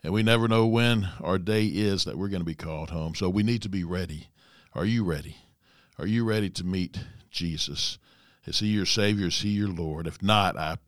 And 0.03 0.13
we 0.13 0.23
never 0.23 0.49
know 0.49 0.67
when 0.67 1.09
our 1.21 1.39
day 1.39 1.67
is 1.67 2.05
that 2.05 2.17
we're 2.17 2.29
going 2.29 2.41
to 2.41 2.47
be 2.47 2.55
called 2.55 2.91
home. 2.91 3.15
So 3.15 3.29
we 3.29 3.43
need 3.43 3.63
to 3.63 3.69
be 3.69 3.85
ready. 3.85 4.29
Are 4.73 4.85
you 4.85 5.05
ready? 5.05 5.37
Are 5.99 6.07
you 6.07 6.25
ready 6.25 6.49
to 6.51 6.65
meet 6.65 6.99
Jesus? 7.31 7.99
Is 8.47 8.61
he 8.61 8.69
your 8.69 8.87
Savior? 8.87 9.27
Is 9.27 9.43
he 9.43 9.51
your 9.51 9.69
Lord? 9.69 10.07
If 10.07 10.23
not, 10.23 10.57
I 10.57 10.79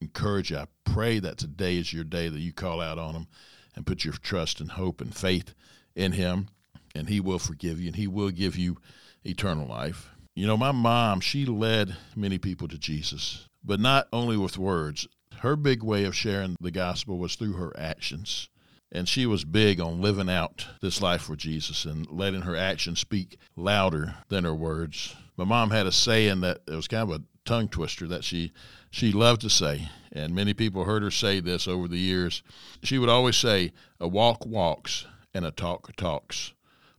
encourage 0.00 0.50
you, 0.50 0.58
I 0.58 0.66
pray 0.84 1.18
that 1.20 1.38
today 1.38 1.76
is 1.76 1.92
your 1.92 2.04
day 2.04 2.28
that 2.28 2.40
you 2.40 2.52
call 2.52 2.80
out 2.80 2.98
on 2.98 3.14
him 3.14 3.26
and 3.74 3.86
put 3.86 4.04
your 4.04 4.14
trust 4.14 4.60
and 4.60 4.72
hope 4.72 5.00
and 5.00 5.14
faith 5.14 5.54
in 5.94 6.12
him, 6.12 6.48
and 6.94 7.08
he 7.08 7.20
will 7.20 7.38
forgive 7.38 7.80
you 7.80 7.86
and 7.86 7.96
he 7.96 8.06
will 8.06 8.30
give 8.30 8.56
you 8.56 8.76
eternal 9.24 9.66
life. 9.66 10.10
You 10.34 10.46
know, 10.46 10.56
my 10.56 10.72
mom, 10.72 11.20
she 11.20 11.44
led 11.44 11.96
many 12.14 12.38
people 12.38 12.68
to 12.68 12.78
Jesus, 12.78 13.48
but 13.64 13.80
not 13.80 14.06
only 14.12 14.36
with 14.36 14.56
words. 14.56 15.08
Her 15.40 15.56
big 15.56 15.82
way 15.82 16.04
of 16.04 16.14
sharing 16.14 16.56
the 16.60 16.70
gospel 16.70 17.18
was 17.18 17.34
through 17.34 17.54
her 17.54 17.74
actions. 17.78 18.48
And 18.92 19.08
she 19.08 19.26
was 19.26 19.44
big 19.44 19.80
on 19.80 20.00
living 20.00 20.28
out 20.30 20.66
this 20.80 21.00
life 21.00 21.22
for 21.22 21.36
Jesus 21.36 21.84
and 21.84 22.08
letting 22.10 22.42
her 22.42 22.56
actions 22.56 23.00
speak 23.00 23.38
louder 23.56 24.16
than 24.28 24.44
her 24.44 24.54
words. 24.54 25.14
My 25.36 25.44
mom 25.44 25.70
had 25.70 25.86
a 25.86 25.92
saying 25.92 26.40
that 26.42 26.60
it 26.66 26.74
was 26.74 26.88
kind 26.88 27.10
of 27.10 27.20
a 27.20 27.24
tongue 27.44 27.68
twister 27.68 28.06
that 28.08 28.24
she 28.24 28.52
she 28.90 29.12
loved 29.12 29.40
to 29.42 29.50
say, 29.50 29.88
and 30.12 30.34
many 30.34 30.54
people 30.54 30.84
heard 30.84 31.02
her 31.02 31.10
say 31.10 31.40
this 31.40 31.68
over 31.68 31.86
the 31.86 31.98
years. 31.98 32.42
She 32.82 32.98
would 32.98 33.08
always 33.08 33.36
say, 33.36 33.72
"A 34.00 34.08
walk 34.08 34.44
walks 34.44 35.06
and 35.32 35.44
a 35.44 35.52
talk 35.52 35.94
talks, 35.96 36.52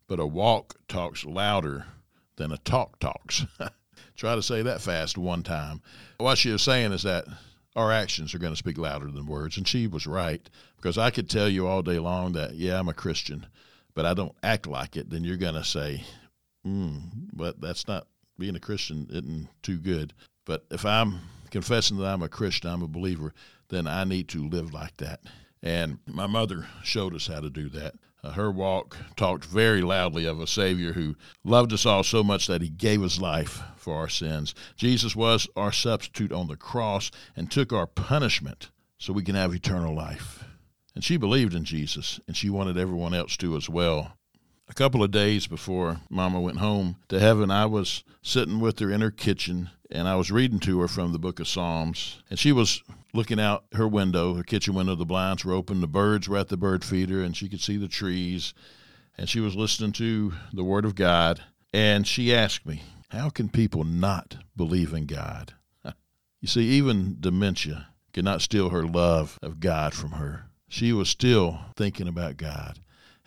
but 0.07 0.19
a 0.19 0.25
walk 0.25 0.79
talks 0.87 1.25
louder 1.25 1.85
than 2.41 2.51
a 2.51 2.57
talk 2.57 2.99
talks." 2.99 3.45
Try 4.17 4.35
to 4.35 4.43
say 4.43 4.61
that 4.63 4.81
fast 4.81 5.17
one 5.17 5.43
time. 5.43 5.81
What 6.17 6.37
she 6.37 6.51
was 6.51 6.61
saying 6.61 6.91
is 6.91 7.03
that 7.03 7.25
our 7.75 7.91
actions 7.91 8.33
are 8.33 8.39
going 8.39 8.53
to 8.53 8.57
speak 8.57 8.77
louder 8.77 9.09
than 9.09 9.25
words. 9.25 9.57
And 9.57 9.67
she 9.67 9.87
was 9.87 10.05
right 10.05 10.47
because 10.77 10.97
I 10.97 11.09
could 11.09 11.29
tell 11.29 11.47
you 11.47 11.67
all 11.67 11.81
day 11.81 11.99
long 11.99 12.33
that, 12.33 12.55
yeah, 12.55 12.77
I'm 12.77 12.89
a 12.89 12.93
Christian, 12.93 13.45
but 13.93 14.05
I 14.05 14.13
don't 14.13 14.35
act 14.43 14.67
like 14.67 14.97
it. 14.97 15.09
Then 15.09 15.23
you're 15.23 15.37
going 15.37 15.55
to 15.55 15.63
say, 15.63 16.03
hmm, 16.63 16.97
but 17.33 17.61
that's 17.61 17.87
not 17.87 18.07
being 18.37 18.55
a 18.55 18.59
Christian 18.59 19.07
isn't 19.09 19.47
too 19.61 19.77
good. 19.77 20.13
But 20.45 20.65
if 20.71 20.85
I'm 20.85 21.19
confessing 21.49 21.97
that 21.97 22.07
I'm 22.07 22.23
a 22.23 22.29
Christian, 22.29 22.69
I'm 22.69 22.83
a 22.83 22.87
believer, 22.87 23.33
then 23.69 23.87
I 23.87 24.03
need 24.03 24.27
to 24.29 24.47
live 24.49 24.73
like 24.73 24.97
that. 24.97 25.21
And 25.63 25.99
my 26.07 26.27
mother 26.27 26.67
showed 26.83 27.13
us 27.15 27.27
how 27.27 27.39
to 27.39 27.49
do 27.49 27.69
that. 27.69 27.93
Uh, 28.23 28.31
her 28.31 28.51
walk 28.51 28.97
talked 29.15 29.45
very 29.45 29.81
loudly 29.81 30.25
of 30.25 30.39
a 30.39 30.45
Savior 30.45 30.93
who 30.93 31.15
loved 31.43 31.73
us 31.73 31.85
all 31.85 32.03
so 32.03 32.23
much 32.23 32.45
that 32.47 32.61
he 32.61 32.69
gave 32.69 33.01
his 33.01 33.19
life 33.19 33.61
for 33.75 33.95
our 33.95 34.09
sins. 34.09 34.53
Jesus 34.75 35.15
was 35.15 35.47
our 35.55 35.71
substitute 35.71 36.31
on 36.31 36.47
the 36.47 36.55
cross 36.55 37.09
and 37.35 37.49
took 37.49 37.73
our 37.73 37.87
punishment 37.87 38.69
so 38.99 39.11
we 39.11 39.23
can 39.23 39.35
have 39.35 39.55
eternal 39.55 39.95
life. 39.95 40.43
And 40.93 41.03
she 41.03 41.17
believed 41.17 41.55
in 41.55 41.63
Jesus, 41.63 42.19
and 42.27 42.37
she 42.37 42.49
wanted 42.49 42.77
everyone 42.77 43.13
else 43.13 43.37
to 43.37 43.55
as 43.55 43.69
well. 43.69 44.13
A 44.69 44.73
couple 44.73 45.03
of 45.03 45.11
days 45.11 45.47
before 45.47 46.01
Mama 46.09 46.39
went 46.39 46.59
home 46.59 46.97
to 47.09 47.19
heaven, 47.19 47.49
I 47.49 47.65
was 47.65 48.03
sitting 48.21 48.59
with 48.59 48.77
her 48.79 48.91
in 48.91 49.01
her 49.01 49.11
kitchen, 49.11 49.69
and 49.89 50.07
I 50.07 50.15
was 50.15 50.31
reading 50.31 50.59
to 50.59 50.79
her 50.81 50.87
from 50.87 51.11
the 51.11 51.19
book 51.19 51.39
of 51.39 51.47
Psalms. 51.47 52.21
And 52.29 52.37
she 52.37 52.51
was 52.51 52.83
looking 53.13 53.39
out 53.39 53.65
her 53.73 53.87
window, 53.87 54.35
her 54.35 54.43
kitchen 54.43 54.73
window, 54.73 54.95
the 54.95 55.05
blinds 55.05 55.43
were 55.43 55.53
open, 55.53 55.81
the 55.81 55.87
birds 55.87 56.29
were 56.29 56.37
at 56.37 56.49
the 56.49 56.57
bird 56.57 56.83
feeder, 56.83 57.21
and 57.21 57.35
she 57.35 57.49
could 57.49 57.61
see 57.61 57.77
the 57.77 57.87
trees. 57.87 58.53
And 59.17 59.29
she 59.29 59.39
was 59.39 59.55
listening 59.55 59.91
to 59.93 60.33
the 60.53 60.63
Word 60.63 60.85
of 60.85 60.95
God. 60.95 61.43
And 61.73 62.07
she 62.07 62.33
asked 62.33 62.65
me, 62.65 62.83
How 63.09 63.29
can 63.29 63.49
people 63.49 63.83
not 63.83 64.37
believe 64.55 64.93
in 64.93 65.05
God? 65.05 65.53
you 66.41 66.47
see, 66.47 66.63
even 66.63 67.17
dementia 67.19 67.87
could 68.13 68.25
not 68.25 68.41
steal 68.41 68.69
her 68.69 68.83
love 68.83 69.37
of 69.41 69.59
God 69.59 69.93
from 69.93 70.11
her. 70.11 70.45
She 70.67 70.93
was 70.93 71.09
still 71.09 71.59
thinking 71.75 72.07
about 72.07 72.37
God 72.37 72.79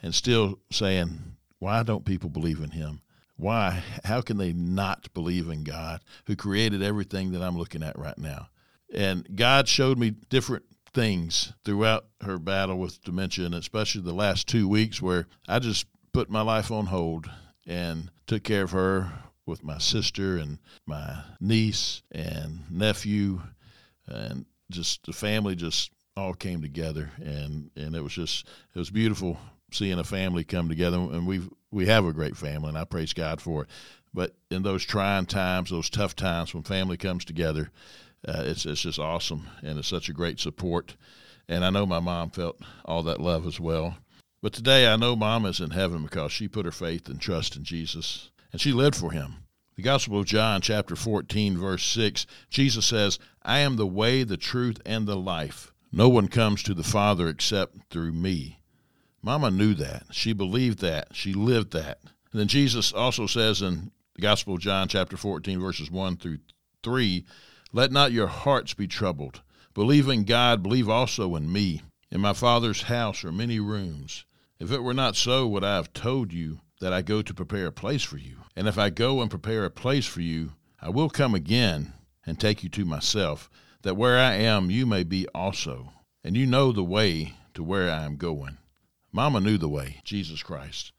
and 0.02 0.14
still 0.14 0.58
saying, 0.70 1.36
Why 1.58 1.82
don't 1.82 2.04
people 2.04 2.30
believe 2.30 2.60
in 2.60 2.70
Him? 2.70 3.00
Why? 3.36 3.82
How 4.04 4.20
can 4.20 4.36
they 4.36 4.52
not 4.52 5.12
believe 5.12 5.48
in 5.48 5.64
God 5.64 6.00
who 6.26 6.36
created 6.36 6.82
everything 6.82 7.32
that 7.32 7.42
I'm 7.42 7.58
looking 7.58 7.82
at 7.82 7.98
right 7.98 8.16
now? 8.16 8.48
And 8.92 9.26
God 9.34 9.68
showed 9.68 9.98
me 9.98 10.10
different 10.10 10.64
things 10.92 11.52
throughout 11.64 12.06
her 12.22 12.38
battle 12.38 12.78
with 12.78 13.02
dementia, 13.02 13.46
and 13.46 13.54
especially 13.54 14.02
the 14.02 14.12
last 14.12 14.46
two 14.48 14.68
weeks 14.68 15.02
where 15.02 15.26
I 15.48 15.58
just 15.58 15.86
put 16.12 16.30
my 16.30 16.42
life 16.42 16.70
on 16.70 16.86
hold 16.86 17.28
and 17.66 18.10
took 18.26 18.44
care 18.44 18.62
of 18.62 18.70
her 18.70 19.12
with 19.46 19.64
my 19.64 19.78
sister 19.78 20.38
and 20.38 20.58
my 20.86 21.22
niece 21.40 22.02
and 22.12 22.60
nephew, 22.70 23.42
and 24.06 24.46
just 24.70 25.04
the 25.04 25.12
family 25.12 25.54
just 25.54 25.90
all 26.16 26.34
came 26.34 26.62
together, 26.62 27.10
and 27.18 27.70
and 27.76 27.94
it 27.94 28.02
was 28.02 28.12
just 28.12 28.46
it 28.74 28.78
was 28.78 28.90
beautiful 28.90 29.38
seeing 29.72 29.98
a 29.98 30.04
family 30.04 30.44
come 30.44 30.68
together, 30.68 30.96
and 30.96 31.26
we 31.26 31.42
we 31.70 31.86
have 31.86 32.06
a 32.06 32.12
great 32.12 32.36
family, 32.36 32.68
and 32.68 32.78
I 32.78 32.84
praise 32.84 33.12
God 33.12 33.40
for 33.40 33.62
it. 33.62 33.68
But 34.14 34.36
in 34.50 34.62
those 34.62 34.84
trying 34.84 35.26
times, 35.26 35.70
those 35.70 35.90
tough 35.90 36.14
times 36.14 36.54
when 36.54 36.62
family 36.62 36.96
comes 36.96 37.24
together, 37.24 37.70
uh, 38.26 38.42
it's 38.44 38.66
it's 38.66 38.82
just 38.82 38.98
awesome, 38.98 39.48
and 39.62 39.78
it's 39.78 39.88
such 39.88 40.08
a 40.08 40.14
great 40.14 40.40
support. 40.40 40.96
And 41.48 41.64
I 41.64 41.70
know 41.70 41.84
my 41.84 42.00
mom 42.00 42.30
felt 42.30 42.58
all 42.84 43.02
that 43.02 43.20
love 43.20 43.46
as 43.46 43.60
well. 43.60 43.98
But 44.42 44.52
today 44.52 44.88
I 44.88 44.96
know 44.96 45.16
mom 45.16 45.46
is 45.46 45.60
in 45.60 45.70
heaven 45.70 46.02
because 46.02 46.32
she 46.32 46.48
put 46.48 46.66
her 46.66 46.72
faith 46.72 47.08
and 47.08 47.20
trust 47.20 47.56
in 47.56 47.64
Jesus, 47.64 48.30
and 48.52 48.60
she 48.60 48.72
lived 48.72 48.96
for 48.96 49.10
him. 49.10 49.36
The 49.76 49.82
Gospel 49.82 50.20
of 50.20 50.26
John, 50.26 50.60
chapter 50.60 50.94
14, 50.94 51.58
verse 51.58 51.84
6, 51.84 52.26
Jesus 52.48 52.86
says, 52.86 53.18
I 53.42 53.58
am 53.58 53.74
the 53.74 53.86
way, 53.86 54.22
the 54.22 54.36
truth, 54.36 54.80
and 54.86 55.06
the 55.06 55.16
life. 55.16 55.72
No 55.90 56.08
one 56.08 56.28
comes 56.28 56.62
to 56.62 56.74
the 56.74 56.84
Father 56.84 57.28
except 57.28 57.76
through 57.90 58.12
me. 58.12 58.60
Mama 59.20 59.50
knew 59.50 59.74
that. 59.74 60.04
She 60.12 60.32
believed 60.32 60.78
that. 60.80 61.08
She 61.16 61.32
lived 61.32 61.72
that. 61.72 61.98
And 62.30 62.40
then 62.40 62.46
Jesus 62.46 62.92
also 62.92 63.26
says 63.26 63.62
in 63.62 63.90
the 64.14 64.22
Gospel 64.22 64.54
of 64.54 64.60
John, 64.60 64.86
chapter 64.86 65.16
14, 65.16 65.58
verses 65.58 65.90
1 65.90 66.16
through 66.18 66.38
3, 66.84 67.24
let 67.74 67.90
not 67.90 68.12
your 68.12 68.28
hearts 68.28 68.72
be 68.72 68.86
troubled. 68.86 69.42
Believe 69.74 70.08
in 70.08 70.22
God, 70.22 70.62
believe 70.62 70.88
also 70.88 71.34
in 71.34 71.52
me. 71.52 71.82
In 72.08 72.20
my 72.20 72.32
Father's 72.32 72.82
house 72.82 73.24
are 73.24 73.32
many 73.32 73.58
rooms. 73.58 74.24
If 74.60 74.70
it 74.70 74.84
were 74.84 74.94
not 74.94 75.16
so, 75.16 75.48
would 75.48 75.64
I 75.64 75.74
have 75.74 75.92
told 75.92 76.32
you 76.32 76.60
that 76.80 76.92
I 76.92 77.02
go 77.02 77.20
to 77.20 77.34
prepare 77.34 77.66
a 77.66 77.72
place 77.72 78.04
for 78.04 78.16
you? 78.16 78.36
And 78.54 78.68
if 78.68 78.78
I 78.78 78.90
go 78.90 79.20
and 79.20 79.28
prepare 79.28 79.64
a 79.64 79.70
place 79.70 80.06
for 80.06 80.20
you, 80.20 80.52
I 80.80 80.90
will 80.90 81.10
come 81.10 81.34
again 81.34 81.94
and 82.24 82.38
take 82.38 82.62
you 82.62 82.68
to 82.70 82.84
myself, 82.84 83.50
that 83.82 83.96
where 83.96 84.20
I 84.20 84.34
am 84.34 84.70
you 84.70 84.86
may 84.86 85.02
be 85.02 85.26
also. 85.34 85.90
And 86.22 86.36
you 86.36 86.46
know 86.46 86.70
the 86.70 86.84
way 86.84 87.34
to 87.54 87.64
where 87.64 87.90
I 87.90 88.04
am 88.04 88.14
going. 88.14 88.56
Mama 89.10 89.40
knew 89.40 89.58
the 89.58 89.68
way, 89.68 90.00
Jesus 90.04 90.44
Christ, 90.44 90.92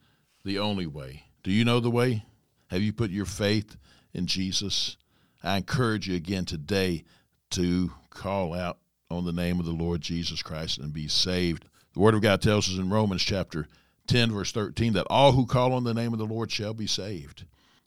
the 0.44 0.58
only 0.58 0.86
way. 0.86 1.24
Do 1.42 1.50
you 1.50 1.64
know 1.64 1.80
the 1.80 1.90
way? 1.90 2.26
Have 2.66 2.82
you 2.82 2.92
put 2.92 3.10
your 3.10 3.24
faith 3.24 3.78
in 4.12 4.26
Jesus? 4.26 4.98
I 5.46 5.56
encourage 5.56 6.08
you 6.08 6.16
again 6.16 6.44
today 6.44 7.04
to 7.50 7.92
call 8.10 8.52
out 8.52 8.78
on 9.10 9.24
the 9.24 9.32
name 9.32 9.60
of 9.60 9.66
the 9.66 9.72
Lord 9.72 10.00
Jesus 10.00 10.42
Christ 10.42 10.78
and 10.78 10.92
be 10.92 11.08
saved. 11.08 11.66
The 11.94 12.00
Word 12.00 12.14
of 12.14 12.22
God 12.22 12.42
tells 12.42 12.68
us 12.68 12.78
in 12.78 12.90
Romans 12.90 13.22
chapter 13.22 13.68
10, 14.08 14.32
verse 14.32 14.52
13, 14.52 14.94
that 14.94 15.06
all 15.08 15.32
who 15.32 15.46
call 15.46 15.72
on 15.72 15.84
the 15.84 15.94
name 15.94 16.12
of 16.12 16.18
the 16.18 16.26
Lord 16.26 16.50
shall 16.50 16.74
be 16.74 16.86
saved. 16.86 17.44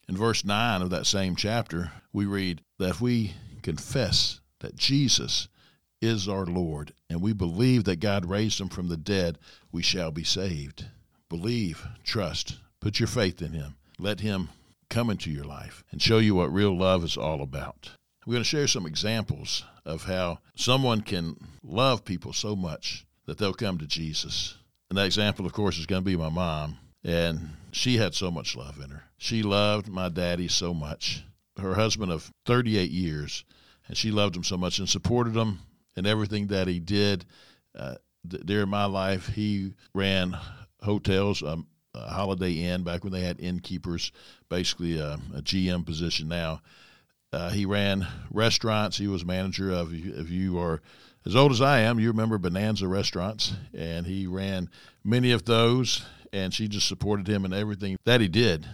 In 0.08 0.18
verse 0.18 0.44
9 0.44 0.82
of 0.82 0.90
that 0.90 1.06
same 1.06 1.36
chapter, 1.36 1.92
we 2.14 2.26
read 2.26 2.62
that 2.78 2.90
if 2.90 3.02
we 3.02 3.34
confess 3.62 4.40
that 4.60 4.76
Jesus 4.76 5.48
is 6.02 6.28
our 6.28 6.46
Lord 6.46 6.94
and 7.10 7.22
we 7.22 7.34
believe 7.34 7.84
that 7.84 8.00
God 8.00 8.26
raised 8.26 8.60
him 8.60 8.70
from 8.70 8.88
the 8.88 8.98
dead, 8.98 9.38
we 9.72 9.84
shall 9.84 10.12
be 10.12 10.24
saved. 10.24 10.86
Believe, 11.28 11.86
trust, 12.04 12.58
put 12.80 13.00
your 13.00 13.08
faith 13.08 13.42
in 13.42 13.52
him. 13.52 13.76
Let 14.00 14.22
him 14.22 14.50
come 14.90 15.10
into 15.10 15.32
your 15.32 15.46
life 15.46 15.84
and 15.92 16.02
show 16.02 16.18
you 16.18 16.36
what 16.36 16.54
real 16.54 16.78
love 16.78 17.04
is 17.04 17.18
all 17.18 17.42
about. 17.42 17.92
We're 18.26 18.34
going 18.34 18.44
to 18.44 18.50
share 18.50 18.68
some 18.68 18.86
examples 18.86 19.64
of 19.86 20.04
how 20.04 20.40
someone 20.56 21.02
can 21.02 21.36
love 21.64 22.06
people 22.06 22.34
so 22.34 22.56
much 22.56 23.06
that 23.26 23.38
they'll 23.38 23.54
come 23.54 23.78
to 23.78 23.88
Jesus. 23.88 24.58
And 24.90 24.98
that 24.98 25.06
example, 25.06 25.46
of 25.46 25.54
course, 25.54 25.78
is 25.78 25.86
going 25.86 26.02
to 26.02 26.10
be 26.10 26.18
my 26.18 26.30
mom. 26.30 26.78
And 27.04 27.52
she 27.72 27.98
had 27.98 28.14
so 28.14 28.30
much 28.30 28.56
love 28.56 28.80
in 28.84 28.90
her. 28.90 29.04
She 29.18 29.44
loved 29.44 29.88
my 29.88 30.10
daddy 30.10 30.48
so 30.48 30.74
much. 30.74 31.24
Her 31.60 31.76
husband 31.76 32.12
of 32.12 32.32
38 32.46 32.90
years, 32.90 33.44
and 33.88 33.98
she 33.98 34.12
loved 34.12 34.36
him 34.36 34.44
so 34.44 34.58
much 34.58 34.80
and 34.80 34.90
supported 34.90 35.36
him 35.36 35.60
in 35.96 36.06
everything 36.06 36.48
that 36.48 36.68
he 36.68 36.80
did. 36.80 37.26
Uh, 37.78 37.96
during 38.28 38.70
my 38.70 38.86
life, 38.86 39.28
he 39.28 39.74
ran 39.94 40.38
hotels. 40.82 41.44
Um, 41.44 41.68
uh, 41.96 42.08
Holiday 42.10 42.54
Inn 42.54 42.84
back 42.84 43.04
when 43.04 43.14
they 43.14 43.22
had 43.22 43.40
innkeepers, 43.40 44.12
basically 44.50 45.00
a, 45.00 45.20
a 45.36 45.42
GM 45.42 45.86
position 45.86 46.28
now. 46.28 46.62
Uh, 47.32 47.50
he 47.50 47.66
ran 47.66 48.08
restaurants. 48.32 48.98
He 48.98 49.08
was 49.08 49.26
manager 49.26 49.72
of. 49.72 49.94
If 49.94 50.30
you 50.30 50.60
are 50.60 50.82
as 51.26 51.36
old 51.36 51.52
as 51.52 51.62
I 51.62 51.80
am, 51.82 52.00
you 52.00 52.08
remember 52.08 52.38
Bonanza 52.38 52.88
restaurants, 52.88 53.54
and 53.74 54.06
he 54.06 54.26
ran 54.26 54.70
many 55.04 55.32
of 55.32 55.46
those. 55.46 56.06
And 56.32 56.54
she 56.54 56.68
just 56.68 56.88
supported 56.88 57.28
him 57.28 57.44
in 57.44 57.54
everything 57.54 57.98
that 58.06 58.22
he 58.22 58.28
did, 58.28 58.68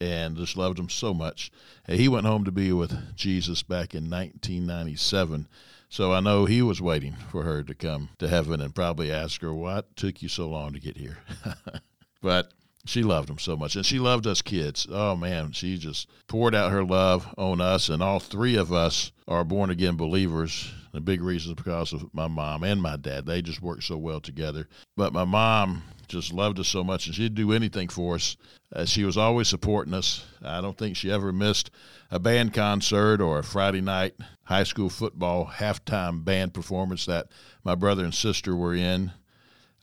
and 0.00 0.38
just 0.38 0.56
loved 0.56 0.78
him 0.78 0.88
so 0.88 1.12
much. 1.12 1.50
And 1.86 2.00
he 2.00 2.08
went 2.08 2.24
home 2.24 2.44
to 2.44 2.52
be 2.52 2.72
with 2.72 3.14
Jesus 3.14 3.62
back 3.62 3.94
in 3.94 4.08
1997. 4.08 5.46
So 5.90 6.14
I 6.14 6.20
know 6.20 6.46
he 6.46 6.62
was 6.62 6.80
waiting 6.80 7.14
for 7.30 7.42
her 7.42 7.62
to 7.62 7.74
come 7.74 8.08
to 8.18 8.28
heaven 8.28 8.62
and 8.62 8.74
probably 8.74 9.12
ask 9.12 9.42
her, 9.42 9.52
"What 9.52 9.94
took 9.96 10.22
you 10.22 10.28
so 10.28 10.48
long 10.48 10.72
to 10.72 10.80
get 10.80 10.96
here?" 10.96 11.18
But 12.24 12.54
she 12.86 13.02
loved 13.02 13.28
him 13.28 13.38
so 13.38 13.54
much, 13.54 13.76
and 13.76 13.84
she 13.84 13.98
loved 13.98 14.26
us 14.26 14.40
kids. 14.40 14.86
Oh 14.90 15.14
man, 15.14 15.52
she 15.52 15.76
just 15.76 16.08
poured 16.26 16.54
out 16.54 16.72
her 16.72 16.82
love 16.82 17.28
on 17.36 17.60
us, 17.60 17.90
and 17.90 18.02
all 18.02 18.18
three 18.18 18.56
of 18.56 18.72
us 18.72 19.12
are 19.28 19.44
born 19.44 19.68
again 19.68 19.96
believers. 19.96 20.72
The 20.94 21.02
big 21.02 21.20
reason 21.20 21.50
is 21.50 21.54
because 21.54 21.92
of 21.92 22.14
my 22.14 22.26
mom 22.26 22.64
and 22.64 22.80
my 22.80 22.96
dad. 22.96 23.26
They 23.26 23.42
just 23.42 23.60
worked 23.60 23.84
so 23.84 23.98
well 23.98 24.20
together. 24.22 24.70
But 24.96 25.12
my 25.12 25.24
mom 25.24 25.82
just 26.08 26.32
loved 26.32 26.58
us 26.58 26.68
so 26.68 26.82
much, 26.82 27.04
and 27.04 27.14
she'd 27.14 27.34
do 27.34 27.52
anything 27.52 27.88
for 27.88 28.14
us. 28.14 28.38
Uh, 28.72 28.86
she 28.86 29.04
was 29.04 29.18
always 29.18 29.48
supporting 29.48 29.92
us. 29.92 30.24
I 30.42 30.62
don't 30.62 30.78
think 30.78 30.96
she 30.96 31.12
ever 31.12 31.30
missed 31.30 31.70
a 32.10 32.18
band 32.18 32.54
concert 32.54 33.20
or 33.20 33.38
a 33.38 33.44
Friday 33.44 33.82
night 33.82 34.14
high 34.44 34.64
school 34.64 34.88
football 34.88 35.44
halftime 35.44 36.24
band 36.24 36.54
performance 36.54 37.04
that 37.04 37.26
my 37.64 37.74
brother 37.74 38.02
and 38.02 38.14
sister 38.14 38.56
were 38.56 38.74
in. 38.74 39.12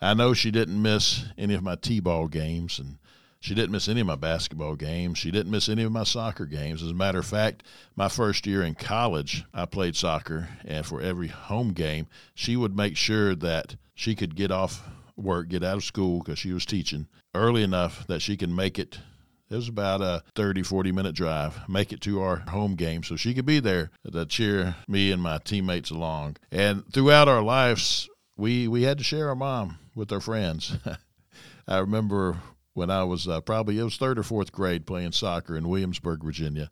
I 0.01 0.15
know 0.15 0.33
she 0.33 0.49
didn't 0.49 0.81
miss 0.81 1.25
any 1.37 1.53
of 1.53 1.61
my 1.61 1.75
T-ball 1.75 2.27
games 2.27 2.79
and 2.79 2.97
she 3.39 3.55
didn't 3.55 3.71
miss 3.71 3.87
any 3.87 4.01
of 4.01 4.07
my 4.07 4.15
basketball 4.15 4.75
games. 4.75 5.17
She 5.17 5.31
didn't 5.31 5.51
miss 5.51 5.67
any 5.67 5.83
of 5.83 5.91
my 5.91 6.03
soccer 6.03 6.45
games. 6.45 6.83
As 6.83 6.89
a 6.89 6.95
matter 6.95 7.19
of 7.19 7.25
fact, 7.25 7.63
my 7.95 8.07
first 8.07 8.45
year 8.45 8.61
in 8.63 8.75
college, 8.75 9.43
I 9.51 9.65
played 9.65 9.95
soccer, 9.95 10.49
and 10.63 10.85
for 10.85 11.01
every 11.01 11.27
home 11.27 11.73
game, 11.73 12.07
she 12.35 12.55
would 12.55 12.75
make 12.75 12.95
sure 12.97 13.33
that 13.35 13.77
she 13.95 14.13
could 14.13 14.35
get 14.35 14.51
off 14.51 14.87
work, 15.15 15.49
get 15.49 15.63
out 15.63 15.77
of 15.77 15.83
school 15.83 16.19
because 16.19 16.37
she 16.37 16.53
was 16.53 16.67
teaching 16.67 17.07
early 17.33 17.63
enough 17.63 18.05
that 18.07 18.21
she 18.21 18.37
can 18.37 18.55
make 18.55 18.77
it. 18.77 18.99
It 19.49 19.55
was 19.55 19.67
about 19.67 20.01
a 20.01 20.23
30, 20.35 20.61
40 20.61 20.91
minute 20.91 21.15
drive, 21.15 21.67
make 21.67 21.91
it 21.91 22.01
to 22.01 22.21
our 22.21 22.37
home 22.37 22.75
game 22.75 23.01
so 23.03 23.15
she 23.15 23.33
could 23.33 23.47
be 23.47 23.59
there 23.59 23.89
to 24.11 24.25
cheer 24.27 24.75
me 24.87 25.11
and 25.11 25.21
my 25.21 25.39
teammates 25.39 25.89
along. 25.89 26.37
And 26.51 26.83
throughout 26.93 27.27
our 27.27 27.41
lives, 27.41 28.07
we, 28.37 28.67
we 28.67 28.83
had 28.83 28.99
to 28.99 29.03
share 29.03 29.29
our 29.29 29.35
mom 29.35 29.79
with 29.95 30.11
our 30.11 30.19
friends. 30.19 30.77
I 31.67 31.77
remember 31.77 32.37
when 32.73 32.89
I 32.89 33.03
was 33.03 33.27
uh, 33.27 33.41
probably 33.41 33.79
it 33.79 33.83
was 33.83 33.97
third 33.97 34.17
or 34.17 34.23
fourth 34.23 34.51
grade 34.51 34.85
playing 34.85 35.11
soccer 35.11 35.55
in 35.55 35.67
Williamsburg, 35.69 36.23
Virginia. 36.23 36.69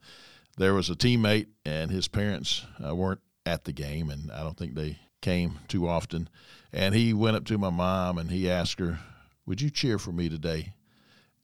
There 0.57 0.73
was 0.73 0.89
a 0.89 0.95
teammate, 0.95 1.47
and 1.65 1.89
his 1.89 2.07
parents 2.07 2.65
uh, 2.85 2.95
weren't 2.95 3.21
at 3.45 3.63
the 3.63 3.71
game, 3.71 4.09
and 4.09 4.31
I 4.31 4.43
don't 4.43 4.57
think 4.57 4.75
they 4.75 4.99
came 5.21 5.59
too 5.67 5.87
often. 5.87 6.29
And 6.71 6.93
he 6.93 7.13
went 7.13 7.37
up 7.37 7.45
to 7.45 7.57
my 7.57 7.69
mom 7.69 8.17
and 8.17 8.29
he 8.29 8.49
asked 8.49 8.79
her, 8.79 8.99
"Would 9.45 9.61
you 9.61 9.69
cheer 9.69 9.97
for 9.97 10.11
me 10.11 10.29
today?" 10.29 10.73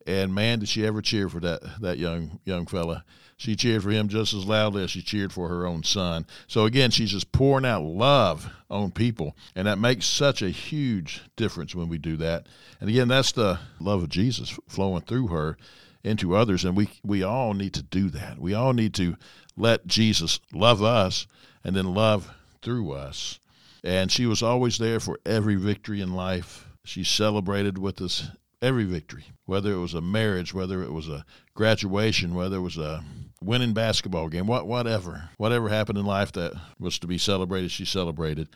And 0.06 0.36
man, 0.36 0.60
did 0.60 0.70
she 0.70 0.86
ever 0.86 1.02
cheer 1.02 1.30
for 1.30 1.40
that 1.40 1.62
that 1.82 1.98
young 1.98 2.40
young 2.46 2.66
fella. 2.66 3.04
She 3.38 3.56
cheered 3.56 3.84
for 3.84 3.90
him 3.92 4.08
just 4.08 4.34
as 4.34 4.46
loudly 4.46 4.84
as 4.84 4.92
she 4.92 5.02
cheered 5.02 5.34
for 5.34 5.50
her 5.50 5.66
own 5.66 5.84
son. 5.84 6.26
So 6.48 6.66
again, 6.66 6.90
she's 6.92 7.12
just 7.12 7.34
pouring 7.34 7.66
out 7.66 7.84
love 7.84 8.48
on 8.70 8.92
people, 8.92 9.36
and 9.56 9.68
that 9.68 9.78
makes 9.78 10.06
such 10.06 10.42
a 10.42 10.50
huge 10.50 11.22
difference 11.36 11.76
when 11.76 11.90
we 11.90 11.98
do 11.98 12.16
that. 12.18 12.48
And 12.80 12.90
again, 12.90 13.10
that's 13.10 13.34
the 13.34 13.60
love 13.80 14.04
of 14.04 14.10
Jesus 14.10 14.58
flowing 14.70 15.02
through 15.02 15.28
her 15.28 15.58
into 16.04 16.36
others, 16.36 16.64
and 16.64 16.78
we 16.78 16.90
we 17.04 17.24
all 17.24 17.54
need 17.54 17.74
to 17.74 17.84
do 17.84 18.10
that. 18.12 18.40
We 18.40 18.54
all 18.54 18.74
need 18.74 18.94
to 18.96 19.18
let 19.58 19.88
Jesus 19.88 20.40
love 20.54 20.82
us 20.84 21.28
and 21.64 21.76
then 21.76 21.94
love 21.94 22.32
through 22.62 22.92
us. 22.92 23.40
And 23.84 24.12
she 24.12 24.26
was 24.26 24.42
always 24.42 24.78
there 24.78 25.00
for 25.00 25.20
every 25.26 25.56
victory 25.56 26.02
in 26.02 26.14
life. 26.14 26.68
She 26.84 27.04
celebrated 27.04 27.78
with 27.78 28.02
us 28.02 28.30
every 28.66 28.84
victory, 28.84 29.26
whether 29.46 29.72
it 29.72 29.80
was 29.80 29.94
a 29.94 30.02
marriage, 30.02 30.54
whether 30.54 30.82
it 30.82 30.92
was 30.92 31.08
a 31.08 31.24
graduation, 31.54 32.34
whether 32.34 32.58
it 32.58 32.62
was 32.62 32.78
a 32.78 33.04
winning 33.42 33.74
basketball 33.74 34.28
game, 34.28 34.48
what 34.48 34.66
whatever, 34.66 35.30
whatever 35.38 35.70
happened 35.70 36.00
in 36.00 36.06
life 36.06 36.32
that 36.32 36.52
was 36.80 36.98
to 36.98 37.06
be 37.06 37.18
celebrated, 37.18 37.70
she 37.70 37.86
celebrated. 37.86 38.50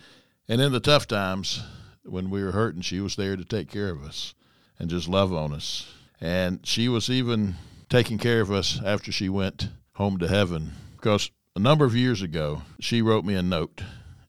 And 0.48 0.60
in 0.60 0.72
the 0.72 0.80
tough 0.80 1.08
times, 1.08 1.62
when 2.04 2.32
we 2.32 2.44
were 2.44 2.54
hurting, 2.54 2.82
she 2.82 3.00
was 3.00 3.16
there 3.16 3.38
to 3.38 3.46
take 3.46 3.70
care 3.70 3.92
of 3.92 4.04
us 4.04 4.34
and 4.80 4.90
just 4.90 5.08
love 5.08 5.32
on 5.32 5.54
us. 5.54 5.88
And 6.20 6.66
she 6.66 6.90
was 6.90 7.10
even 7.10 7.56
taking 7.88 8.18
care 8.18 8.42
of 8.42 8.52
us 8.52 8.82
after 8.84 9.12
she 9.12 9.30
went 9.30 9.70
home 9.94 10.18
to 10.18 10.28
heaven 10.28 10.72
because 10.96 11.30
a 11.56 11.60
number 11.60 11.86
of 11.86 11.96
years 11.96 12.24
ago, 12.24 12.64
she 12.80 13.04
wrote 13.04 13.26
me 13.26 13.36
a 13.36 13.44
note 13.44 13.84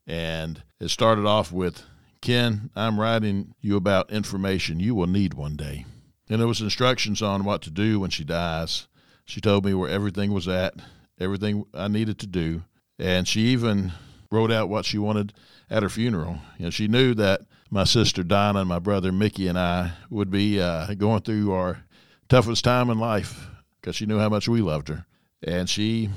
and 0.07 0.63
it 0.79 0.89
started 0.89 1.25
off 1.25 1.51
with 1.51 1.85
Ken, 2.21 2.71
I'm 2.77 3.01
writing 3.01 3.55
you 3.63 3.77
about 3.77 4.11
information 4.11 4.79
you 4.79 4.95
will 4.95 5.07
need 5.07 5.35
one 5.35 5.57
day. 5.57 5.87
And 6.29 6.39
there 6.41 6.49
was 6.49 6.61
instructions 6.61 7.23
on 7.23 7.45
what 7.45 7.63
to 7.63 7.71
do 7.71 7.99
when 7.99 8.11
she 8.11 8.25
dies. 8.25 8.89
She 9.25 9.41
told 9.41 9.65
me 9.65 9.73
where 9.73 9.89
everything 9.89 10.33
was 10.33 10.47
at, 10.47 10.75
everything 11.19 11.65
I 11.73 11.89
needed 11.89 12.19
to 12.19 12.27
do, 12.27 12.63
and 12.99 13.27
she 13.27 13.41
even 13.47 13.93
wrote 14.31 14.53
out 14.53 14.69
what 14.69 14.85
she 14.85 14.99
wanted 14.99 15.33
at 15.71 15.83
her 15.83 15.89
funeral. 15.89 16.39
You 16.59 16.67
know, 16.67 16.71
she 16.71 16.89
knew 16.89 17.15
that 17.15 17.41
my 17.71 17.85
sister 17.85 18.23
Donna 18.23 18.61
and 18.61 18.69
my 18.69 18.79
brother 18.79 19.13
Mickey 19.13 19.49
and 19.49 19.59
I 19.59 19.93
would 20.11 20.31
be 20.31 20.61
uh, 20.61 20.93
going 20.95 21.23
through 21.23 21.53
our 21.53 21.85
toughest 22.29 22.65
time 22.65 22.91
in 22.91 22.99
life 22.99 23.49
because 23.81 23.97
she 23.97 24.07
knew 24.07 24.19
how 24.19 24.29
much 24.29 24.47
we 24.47 24.61
loved 24.61 24.89
her, 24.89 25.07
and 25.43 25.71
she 25.71 26.11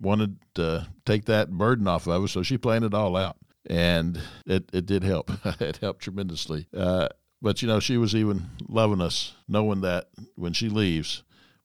wanted 0.00 0.38
to 0.54 0.86
take 1.04 1.26
that 1.26 1.50
burden 1.50 1.86
off 1.86 2.06
of 2.06 2.24
us, 2.24 2.32
so 2.32 2.42
she 2.42 2.56
planned 2.56 2.84
it 2.84 2.94
all 2.94 3.16
out 3.16 3.36
and 3.68 4.20
it, 4.46 4.70
it 4.72 4.86
did 4.86 5.02
help. 5.02 5.30
it 5.60 5.78
helped 5.78 6.02
tremendously. 6.02 6.66
Uh, 6.76 7.08
but 7.40 7.62
you 7.62 7.68
know, 7.68 7.80
she 7.80 7.96
was 7.96 8.14
even 8.14 8.46
loving 8.68 9.00
us, 9.00 9.34
knowing 9.48 9.82
that 9.82 10.08
when 10.36 10.52
she 10.52 10.68
leaves, 10.68 11.22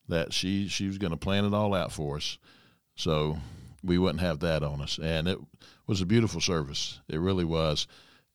that 0.07 0.33
she 0.33 0.67
she 0.67 0.87
was 0.87 0.97
going 0.97 1.11
to 1.11 1.17
plan 1.17 1.45
it 1.45 1.53
all 1.53 1.73
out 1.73 1.91
for 1.91 2.17
us, 2.17 2.37
so 2.95 3.37
we 3.83 3.97
wouldn't 3.97 4.21
have 4.21 4.39
that 4.39 4.63
on 4.63 4.81
us. 4.81 4.99
And 5.01 5.27
it 5.27 5.39
was 5.87 6.01
a 6.01 6.05
beautiful 6.05 6.41
service. 6.41 6.99
It 7.07 7.19
really 7.19 7.45
was. 7.45 7.87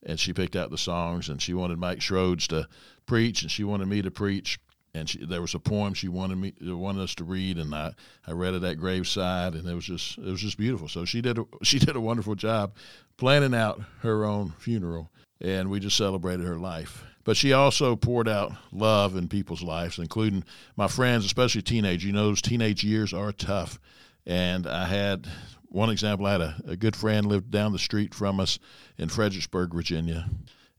And 0.06 0.20
she 0.20 0.32
picked 0.32 0.56
out 0.56 0.70
the 0.70 0.78
songs, 0.78 1.28
and 1.28 1.40
she 1.40 1.54
wanted 1.54 1.78
Mike 1.78 2.00
Schroeds 2.00 2.46
to 2.48 2.68
preach, 3.06 3.42
and 3.42 3.50
she 3.50 3.64
wanted 3.64 3.88
me 3.88 4.02
to 4.02 4.10
preach 4.10 4.58
and 4.94 5.10
she, 5.10 5.24
there 5.24 5.40
was 5.40 5.54
a 5.54 5.58
poem 5.58 5.92
she 5.92 6.08
wanted 6.08 6.36
me 6.36 6.54
wanted 6.62 7.02
us 7.02 7.14
to 7.16 7.24
read, 7.24 7.58
and 7.58 7.74
I, 7.74 7.92
I 8.26 8.32
read 8.32 8.54
it 8.54 8.62
at 8.62 8.78
graveside, 8.78 9.54
and 9.54 9.68
it 9.68 9.74
was 9.74 9.84
just 9.84 10.18
it 10.18 10.24
was 10.24 10.40
just 10.40 10.56
beautiful. 10.56 10.88
So 10.88 11.04
she 11.04 11.20
did 11.20 11.38
a, 11.38 11.44
she 11.62 11.78
did 11.78 11.96
a 11.96 12.00
wonderful 12.00 12.36
job 12.36 12.74
planning 13.16 13.54
out 13.54 13.80
her 14.00 14.24
own 14.24 14.52
funeral, 14.58 15.10
and 15.40 15.68
we 15.68 15.80
just 15.80 15.96
celebrated 15.96 16.46
her 16.46 16.58
life. 16.58 17.04
But 17.24 17.36
she 17.36 17.52
also 17.52 17.96
poured 17.96 18.28
out 18.28 18.52
love 18.70 19.16
in 19.16 19.28
people's 19.28 19.62
lives, 19.62 19.98
including 19.98 20.44
my 20.76 20.88
friends, 20.88 21.24
especially 21.24 21.62
teenage. 21.62 22.04
You 22.04 22.12
know, 22.12 22.26
those 22.26 22.42
teenage 22.42 22.84
years 22.84 23.12
are 23.12 23.32
tough, 23.32 23.80
and 24.26 24.66
I 24.66 24.86
had 24.86 25.26
one 25.68 25.90
example. 25.90 26.26
I 26.26 26.32
had 26.32 26.40
a, 26.40 26.56
a 26.68 26.76
good 26.76 26.94
friend 26.94 27.26
lived 27.26 27.50
down 27.50 27.72
the 27.72 27.78
street 27.78 28.14
from 28.14 28.38
us 28.38 28.60
in 28.96 29.08
Fredericksburg, 29.08 29.74
Virginia, 29.74 30.28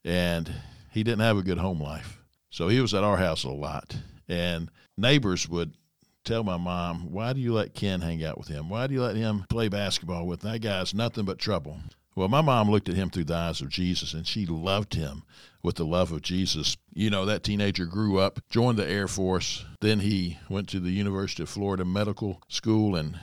and 0.06 0.50
he 0.92 1.04
didn't 1.04 1.22
have 1.22 1.38
a 1.38 1.44
good 1.44 1.58
home 1.58 1.82
life 1.82 2.22
so 2.56 2.70
he 2.70 2.80
was 2.80 2.94
at 2.94 3.04
our 3.04 3.18
house 3.18 3.44
a 3.44 3.50
lot. 3.50 3.98
And 4.30 4.72
neighbors 4.98 5.50
would 5.50 5.74
tell 6.24 6.42
my 6.42 6.56
mom, 6.56 7.12
Why 7.12 7.34
do 7.34 7.42
you 7.42 7.54
let 7.54 7.74
Ken 7.74 8.00
hang 8.00 8.24
out 8.24 8.38
with 8.38 8.48
him? 8.48 8.70
Why 8.70 8.88
do 8.88 8.94
you 8.94 9.02
let 9.02 9.18
him 9.18 9.44
play 9.50 9.68
basketball 9.68 10.26
with 10.26 10.42
him? 10.42 10.54
That 10.54 10.62
guy's 10.62 10.94
nothing 10.94 11.26
but 11.26 11.38
trouble. 11.38 11.80
Well, 12.16 12.30
my 12.30 12.40
mom 12.40 12.72
looked 12.72 12.88
at 12.88 12.96
him 12.96 13.10
through 13.10 13.26
the 13.26 13.36
eyes 13.36 13.60
of 13.60 13.68
Jesus 13.68 14.14
and 14.14 14.26
she 14.26 14.46
loved 14.46 14.94
him 14.94 15.24
with 15.64 15.76
the 15.76 15.86
love 15.86 16.14
of 16.14 16.22
Jesus. 16.22 16.78
You 16.94 17.10
know, 17.10 17.26
that 17.26 17.44
teenager 17.44 17.86
grew 17.86 18.20
up, 18.20 18.40
joined 18.50 18.80
the 18.80 18.88
Air 18.88 19.10
Force. 19.10 19.66
Then 19.82 20.00
he 20.00 20.40
went 20.48 20.70
to 20.70 20.80
the 20.80 20.92
University 20.92 21.44
of 21.44 21.50
Florida 21.50 21.84
Medical 21.84 22.42
School 22.48 22.96
and 22.96 23.20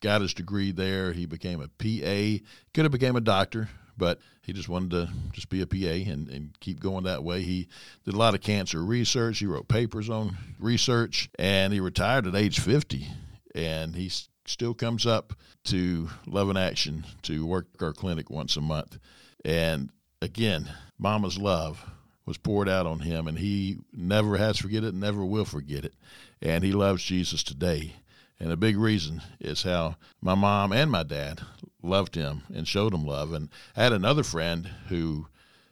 got 0.00 0.20
his 0.20 0.32
degree 0.32 0.70
there. 0.70 1.12
He 1.12 1.26
became 1.26 1.60
a 1.60 1.66
PA, 1.66 2.44
could 2.72 2.84
have 2.84 2.92
became 2.92 3.16
a 3.16 3.20
doctor, 3.20 3.68
but 3.96 4.20
he 4.42 4.52
just 4.52 4.68
wanted 4.68 4.90
to 4.90 5.08
just 5.32 5.48
be 5.48 5.62
a 5.62 5.66
PA 5.66 6.10
and, 6.10 6.28
and 6.28 6.60
keep 6.60 6.80
going 6.80 7.04
that 7.04 7.24
way. 7.24 7.42
He 7.42 7.68
did 8.04 8.14
a 8.14 8.18
lot 8.18 8.34
of 8.34 8.40
cancer 8.40 8.82
research. 8.82 9.38
He 9.38 9.46
wrote 9.46 9.68
papers 9.68 10.08
on 10.10 10.36
research, 10.58 11.28
and 11.38 11.72
he 11.72 11.80
retired 11.80 12.26
at 12.26 12.34
age 12.34 12.60
50. 12.60 13.08
And 13.54 13.94
he 13.94 14.10
still 14.44 14.74
comes 14.74 15.06
up 15.06 15.32
to 15.64 16.08
Love 16.26 16.50
in 16.50 16.56
Action 16.56 17.04
to 17.22 17.46
work 17.46 17.66
our 17.80 17.92
clinic 17.92 18.30
once 18.30 18.56
a 18.56 18.60
month. 18.60 18.98
And 19.44 19.90
again, 20.22 20.70
Mama's 20.98 21.38
love 21.38 21.84
was 22.24 22.38
poured 22.38 22.68
out 22.68 22.86
on 22.86 23.00
him, 23.00 23.28
and 23.28 23.38
he 23.38 23.78
never 23.92 24.36
has 24.36 24.58
forget 24.58 24.84
it, 24.84 24.88
and 24.88 25.00
never 25.00 25.24
will 25.24 25.44
forget 25.44 25.84
it. 25.84 25.94
And 26.42 26.64
he 26.64 26.72
loves 26.72 27.02
Jesus 27.02 27.42
today. 27.42 27.94
And 28.38 28.52
a 28.52 28.56
big 28.56 28.76
reason 28.76 29.22
is 29.40 29.62
how 29.62 29.96
my 30.20 30.34
mom 30.34 30.72
and 30.72 30.90
my 30.90 31.02
dad 31.02 31.40
loved 31.82 32.14
him 32.14 32.42
and 32.54 32.68
showed 32.68 32.92
him 32.92 33.06
love. 33.06 33.32
And 33.32 33.48
I 33.74 33.82
had 33.82 33.92
another 33.92 34.22
friend 34.22 34.68
who 34.88 35.28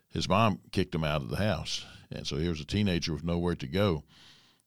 his 0.08 0.28
mom 0.28 0.60
kicked 0.72 0.94
him 0.94 1.04
out 1.04 1.22
of 1.22 1.28
the 1.28 1.36
house. 1.36 1.84
And 2.10 2.26
so 2.26 2.36
he 2.36 2.48
was 2.48 2.60
a 2.60 2.64
teenager 2.64 3.12
with 3.12 3.24
nowhere 3.24 3.56
to 3.56 3.66
go. 3.66 4.04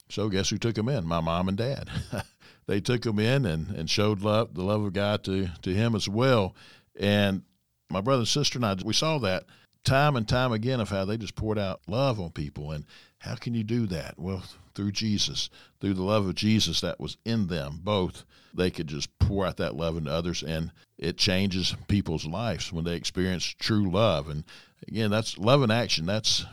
So 0.09 0.29
guess 0.29 0.49
who 0.49 0.57
took 0.57 0.77
him 0.77 0.89
in? 0.89 1.05
My 1.05 1.21
mom 1.21 1.47
and 1.47 1.57
dad. 1.57 1.89
they 2.67 2.79
took 2.79 3.05
him 3.05 3.19
in 3.19 3.45
and, 3.45 3.69
and 3.71 3.89
showed 3.89 4.21
love, 4.21 4.53
the 4.53 4.63
love 4.63 4.83
of 4.83 4.93
God 4.93 5.23
to, 5.23 5.49
to 5.63 5.73
him 5.73 5.95
as 5.95 6.07
well. 6.07 6.55
And 6.99 7.43
my 7.89 8.01
brother 8.01 8.21
and 8.21 8.27
sister 8.27 8.57
and 8.57 8.65
I, 8.65 8.75
we 8.85 8.93
saw 8.93 9.17
that 9.19 9.45
time 9.83 10.15
and 10.15 10.27
time 10.27 10.51
again 10.51 10.81
of 10.81 10.89
how 10.89 11.05
they 11.05 11.17
just 11.17 11.35
poured 11.35 11.57
out 11.57 11.81
love 11.87 12.19
on 12.19 12.31
people. 12.31 12.71
And 12.71 12.85
how 13.27 13.35
can 13.35 13.53
you 13.53 13.63
do 13.63 13.85
that? 13.87 14.15
Well, 14.17 14.43
through 14.73 14.91
Jesus, 14.91 15.49
through 15.79 15.95
the 15.95 16.03
love 16.03 16.27
of 16.27 16.35
Jesus 16.35 16.81
that 16.81 16.99
was 16.99 17.17
in 17.25 17.47
them, 17.47 17.81
both, 17.83 18.23
they 18.53 18.71
could 18.71 18.87
just 18.87 19.09
pour 19.19 19.45
out 19.45 19.57
that 19.57 19.75
love 19.75 19.97
into 19.97 20.11
others. 20.11 20.43
And 20.43 20.71
it 20.97 21.17
changes 21.17 21.75
people's 21.87 22.25
lives 22.25 22.71
when 22.71 22.85
they 22.85 22.95
experience 22.95 23.45
true 23.45 23.91
love. 23.91 24.29
And 24.29 24.43
again, 24.87 25.11
that's 25.11 25.37
love 25.37 25.63
in 25.63 25.71
action. 25.71 26.05
That's 26.05 26.45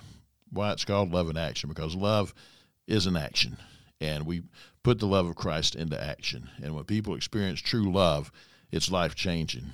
why 0.51 0.73
it's 0.73 0.85
called 0.85 1.13
love 1.13 1.31
in 1.31 1.37
action, 1.37 1.69
because 1.69 1.95
love 1.95 2.35
is 2.87 3.07
an 3.07 3.17
action. 3.17 3.57
And 4.01 4.27
we 4.27 4.43
put 4.83 4.99
the 4.99 5.07
love 5.07 5.27
of 5.27 5.37
Christ 5.37 5.75
into 5.75 6.03
action. 6.03 6.51
And 6.63 6.75
when 6.75 6.85
people 6.85 7.15
experience 7.15 7.61
true 7.61 7.93
love, 7.93 8.33
it's 8.71 8.91
life 8.91 9.15
changing. 9.15 9.73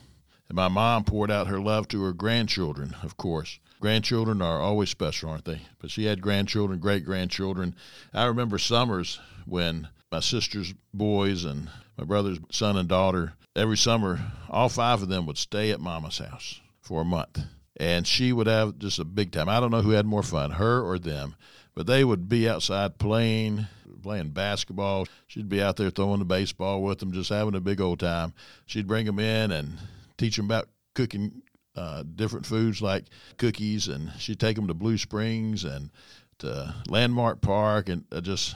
And 0.49 0.57
my 0.57 0.69
mom 0.69 1.05
poured 1.05 1.31
out 1.31 1.47
her 1.47 1.61
love 1.61 1.89
to 1.89 2.03
her 2.03 2.13
grandchildren, 2.13 2.97
of 3.03 3.17
course. 3.17 3.59
Grandchildren 3.81 4.43
are 4.43 4.61
always 4.61 4.91
special, 4.91 5.31
aren't 5.31 5.47
they? 5.47 5.63
But 5.79 5.91
she 5.91 6.05
had 6.05 6.21
grandchildren, 6.21 6.79
great 6.79 7.05
grandchildren. 7.05 7.75
I 8.13 8.27
remember 8.27 8.59
summers 8.59 9.19
when 9.47 9.89
my 10.13 10.21
sister's 10.21 10.75
boys 10.93 11.45
and 11.45 11.71
my 11.97 12.05
brother's 12.05 12.39
son 12.51 12.77
and 12.77 12.89
daughter, 12.89 13.33
every 13.57 13.79
summer, 13.79 14.21
all 14.51 14.69
five 14.69 15.03
of 15.03 15.09
them 15.09 15.25
would 15.27 15.39
stay 15.39 15.71
at 15.71 15.81
mama's 15.81 16.19
house 16.19 16.61
for 16.83 17.01
a 17.01 17.05
month. 17.07 17.41
and 17.81 18.07
she 18.07 18.31
would 18.33 18.47
have 18.47 18.79
just 18.79 18.99
a 18.99 19.05
big 19.05 19.33
time. 19.33 19.49
I 19.49 19.59
don't 19.59 19.71
know 19.71 19.81
who 19.81 19.91
had 19.91 20.05
more 20.05 20.23
fun, 20.23 20.51
her 20.53 20.83
or 20.83 20.99
them, 20.99 21.35
but 21.75 21.87
they 21.87 22.05
would 22.05 22.29
be 22.29 22.47
outside 22.47 22.99
playing, 22.99 23.67
playing 24.03 24.31
basketball. 24.31 25.07
She'd 25.27 25.49
be 25.49 25.63
out 25.63 25.77
there 25.77 25.89
throwing 25.89 26.19
the 26.19 26.27
baseball 26.27 26.83
with 26.83 26.99
them, 26.99 27.13
just 27.13 27.31
having 27.31 27.55
a 27.55 27.61
big 27.61 27.81
old 27.81 28.01
time. 28.01 28.35
She'd 28.67 28.87
bring 28.87 29.07
them 29.07 29.19
in 29.19 29.51
and 29.51 29.79
teach 30.19 30.37
them 30.37 30.45
about 30.45 30.69
cooking 30.95 31.41
uh, 31.77 32.03
different 32.15 32.47
foods 32.47 32.83
like 32.83 33.05
cookies, 33.37 33.89
and 33.89 34.13
she'd 34.19 34.41
take 34.41 34.57
them 34.57 34.67
to 34.67 34.75
Blue 34.75 34.99
Springs 34.99 35.65
and 35.65 35.91
to 36.39 36.75
Landmark 36.89 37.41
Park, 37.41 37.89
and 37.89 38.05
uh, 38.11 38.21
just 38.21 38.55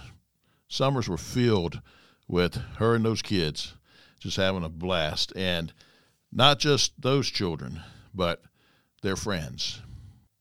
summers 0.69 1.09
were 1.09 1.17
filled 1.17 1.81
with 2.29 2.57
her 2.79 2.95
and 2.95 3.05
those 3.05 3.23
kids 3.23 3.75
just 4.19 4.37
having 4.39 4.65
a 4.65 4.69
blast, 4.69 5.33
and 5.37 5.73
not 6.33 6.59
just 6.59 7.01
those 7.01 7.29
children, 7.29 7.81
but 8.15 8.43
their 9.03 9.17
friends, 9.17 9.83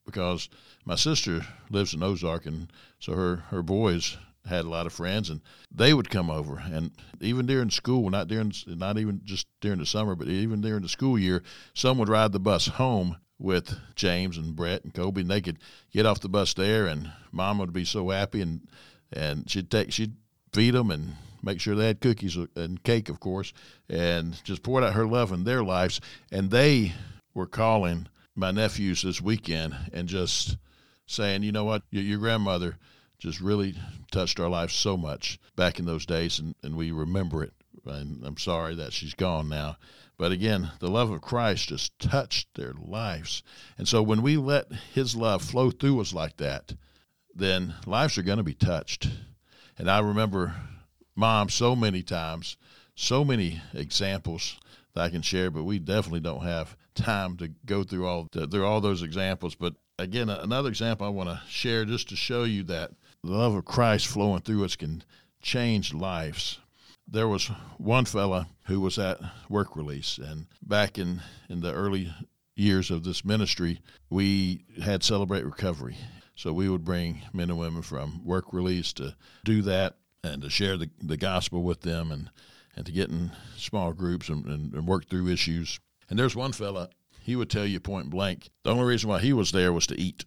because 0.06 0.48
my 0.86 0.96
sister 0.96 1.46
lives 1.70 1.94
in 1.94 2.02
Ozark, 2.02 2.46
and 2.46 2.72
so 3.00 3.14
her 3.14 3.36
her 3.50 3.62
boys 3.62 4.18
had 4.46 4.66
a 4.66 4.70
lot 4.70 4.86
of 4.86 4.94
friends, 4.94 5.30
and 5.30 5.42
they 5.74 5.94
would 5.94 6.10
come 6.10 6.30
over, 6.30 6.62
and 6.72 6.92
even 7.22 7.46
during 7.46 7.70
school, 7.70 8.10
not 8.10 8.28
during 8.28 8.52
not 8.68 8.98
even 8.98 9.22
just 9.24 9.48
during 9.62 9.80
the 9.80 9.86
summer, 9.86 10.16
but 10.16 10.28
even 10.28 10.62
during 10.62 10.82
the 10.82 10.90
school 10.90 11.18
year, 11.18 11.42
some 11.74 11.98
would 11.98 12.10
ride 12.10 12.32
the 12.32 12.40
bus 12.40 12.68
home 12.68 13.18
with 13.40 13.78
James 13.96 14.38
and 14.38 14.56
Brett 14.56 14.84
and 14.84 14.94
Kobe, 14.94 15.22
and 15.22 15.30
they 15.30 15.42
could 15.42 15.60
get 15.92 16.06
off 16.06 16.20
the 16.20 16.30
bus 16.30 16.54
there, 16.54 16.88
and 16.88 17.12
Mom 17.32 17.58
would 17.58 17.74
be 17.74 17.86
so 17.86 18.10
happy, 18.10 18.42
and 18.42 18.68
and 19.12 19.50
she'd 19.50 19.70
take 19.70 19.92
she'd 19.92 20.16
feed 20.52 20.74
them 20.74 20.92
and 20.92 21.16
make 21.42 21.60
sure 21.60 21.76
they 21.76 21.88
had 21.88 22.02
cookies 22.02 22.38
uh, 22.38 22.48
and 22.56 22.84
cake, 22.84 23.10
of 23.10 23.20
course, 23.20 23.54
and 23.90 24.42
just 24.44 24.64
poured 24.64 24.84
out 24.84 24.94
her 24.94 25.06
love 25.06 25.32
in 25.32 25.44
their 25.44 25.64
lives, 25.64 26.02
and 26.32 26.52
they 26.52 26.94
were 27.34 27.48
calling 27.48 28.08
my 28.36 28.52
nephews 28.52 29.02
this 29.04 29.22
weekend 29.22 29.76
and 29.92 30.08
just 30.08 30.58
saying, 31.06 31.44
you 31.44 31.52
know 31.52 31.66
what, 31.66 31.84
your, 31.92 32.04
your 32.04 32.20
grandmother 32.20 32.78
just 33.24 33.40
really 33.40 33.74
touched 34.12 34.38
our 34.38 34.50
lives 34.50 34.74
so 34.74 34.98
much 34.98 35.40
back 35.56 35.80
in 35.80 35.86
those 35.86 36.06
days, 36.06 36.40
and, 36.40 36.56
and 36.62 36.76
we 36.76 36.92
remember 36.92 37.42
it. 37.42 37.54
And 37.86 38.22
I'm 38.26 38.38
sorry 38.38 38.76
that 38.76 38.92
she's 38.92 39.14
gone 39.14 39.48
now. 39.48 39.78
But 40.18 40.34
again, 40.34 40.72
the 40.80 40.90
love 40.90 41.10
of 41.10 41.22
Christ 41.22 41.70
just 41.70 41.98
touched 42.00 42.54
their 42.56 42.74
lives. 42.74 43.42
And 43.78 43.88
so 43.88 44.04
when 44.04 44.22
we 44.22 44.36
let 44.36 44.70
His 44.94 45.16
love 45.16 45.42
flow 45.42 45.72
through 45.72 46.02
us 46.02 46.14
like 46.14 46.36
that, 46.38 46.74
then 47.34 47.76
lives 47.86 48.18
are 48.18 48.24
going 48.24 48.40
to 48.40 48.44
be 48.44 48.54
touched. 48.54 49.08
And 49.78 49.90
I 49.90 50.00
remember 50.00 50.54
mom 51.16 51.48
so 51.48 51.78
many 51.78 52.04
times, 52.04 52.58
so 52.94 53.24
many 53.24 53.62
examples 53.74 54.58
that 54.96 55.02
I 55.02 55.10
can 55.10 55.22
share, 55.22 55.50
but 55.50 55.64
we 55.64 55.80
definitely 55.80 56.20
don't 56.20 56.44
have 56.44 56.76
time 56.94 57.38
to 57.38 57.48
go 57.66 57.84
through 57.84 58.06
all 58.06 58.28
through 58.32 58.66
all 58.66 58.82
those 58.82 59.02
examples. 59.02 59.56
But 59.56 59.76
again, 59.98 60.30
another 60.30 60.68
example 60.68 61.08
I 61.08 61.10
want 61.10 61.30
to 61.30 61.42
share 61.48 61.86
just 61.86 62.10
to 62.10 62.18
show 62.18 62.44
you 62.44 62.64
that 62.64 62.92
the 63.24 63.32
love 63.32 63.56
of 63.56 63.66
Christ 63.66 64.08
flowing 64.08 64.42
through 64.42 64.66
us 64.66 64.76
can 64.76 65.04
change 65.42 65.94
lives. 65.94 66.60
There 67.08 67.28
was 67.28 67.48
one 67.78 68.06
fella 68.06 68.48
who 68.66 68.82
was 68.82 69.00
at 69.00 69.20
work 69.50 69.76
release, 69.76 70.18
and 70.18 70.48
back 70.62 70.98
in, 70.98 71.22
in 71.50 71.62
the 71.62 71.74
early 71.74 72.14
years 72.56 72.92
of 72.92 73.04
this 73.04 73.24
ministry, 73.24 73.82
we 74.10 74.66
had 74.82 75.04
Celebrate 75.04 75.46
Recovery. 75.46 75.98
So 76.36 76.52
we 76.52 76.68
would 76.68 76.84
bring 76.84 77.22
men 77.32 77.50
and 77.50 77.60
women 77.60 77.82
from 77.82 78.26
work 78.26 78.52
release 78.52 78.92
to 78.94 79.16
do 79.44 79.62
that 79.64 79.96
and 80.24 80.42
to 80.42 80.50
share 80.50 80.78
the, 80.78 80.90
the 81.02 81.18
gospel 81.18 81.64
with 81.64 81.82
them 81.82 82.12
and, 82.12 82.30
and 82.76 82.86
to 82.86 82.92
get 82.92 83.10
in 83.10 83.32
small 83.56 83.94
groups 83.94 84.30
and, 84.30 84.46
and, 84.46 84.74
and 84.74 84.88
work 84.88 85.08
through 85.08 85.28
issues. 85.28 85.80
And 86.10 86.18
there's 86.18 86.36
one 86.36 86.52
fella, 86.52 86.90
he 87.22 87.36
would 87.36 87.50
tell 87.50 87.66
you 87.66 87.80
point 87.80 88.10
blank, 88.10 88.50
the 88.64 88.72
only 88.72 88.86
reason 88.86 89.10
why 89.10 89.20
he 89.20 89.34
was 89.34 89.52
there 89.52 89.72
was 89.72 89.88
to 89.88 90.00
eat 90.00 90.26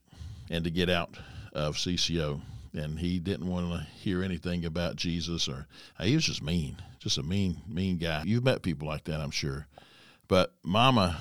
and 0.49 0.65
to 0.65 0.71
get 0.71 0.89
out 0.89 1.19
of 1.53 1.77
CCO. 1.77 2.41
And 2.75 2.99
he 2.99 3.19
didn't 3.19 3.49
want 3.49 3.71
to 3.73 3.87
hear 3.99 4.23
anything 4.23 4.65
about 4.65 4.97
Jesus 4.97 5.49
or 5.49 5.67
he 6.01 6.15
was 6.15 6.25
just 6.25 6.43
mean, 6.43 6.77
just 6.99 7.19
a 7.19 7.23
mean, 7.23 7.63
mean 7.67 7.99
guy. 7.99 8.23
You've 8.25 8.45
met 8.45 8.63
people 8.63 8.89
like 8.89 9.05
that, 9.05 9.21
I'm 9.21 9.31
sure. 9.31 9.67
But 10.29 10.53
Mama 10.63 11.19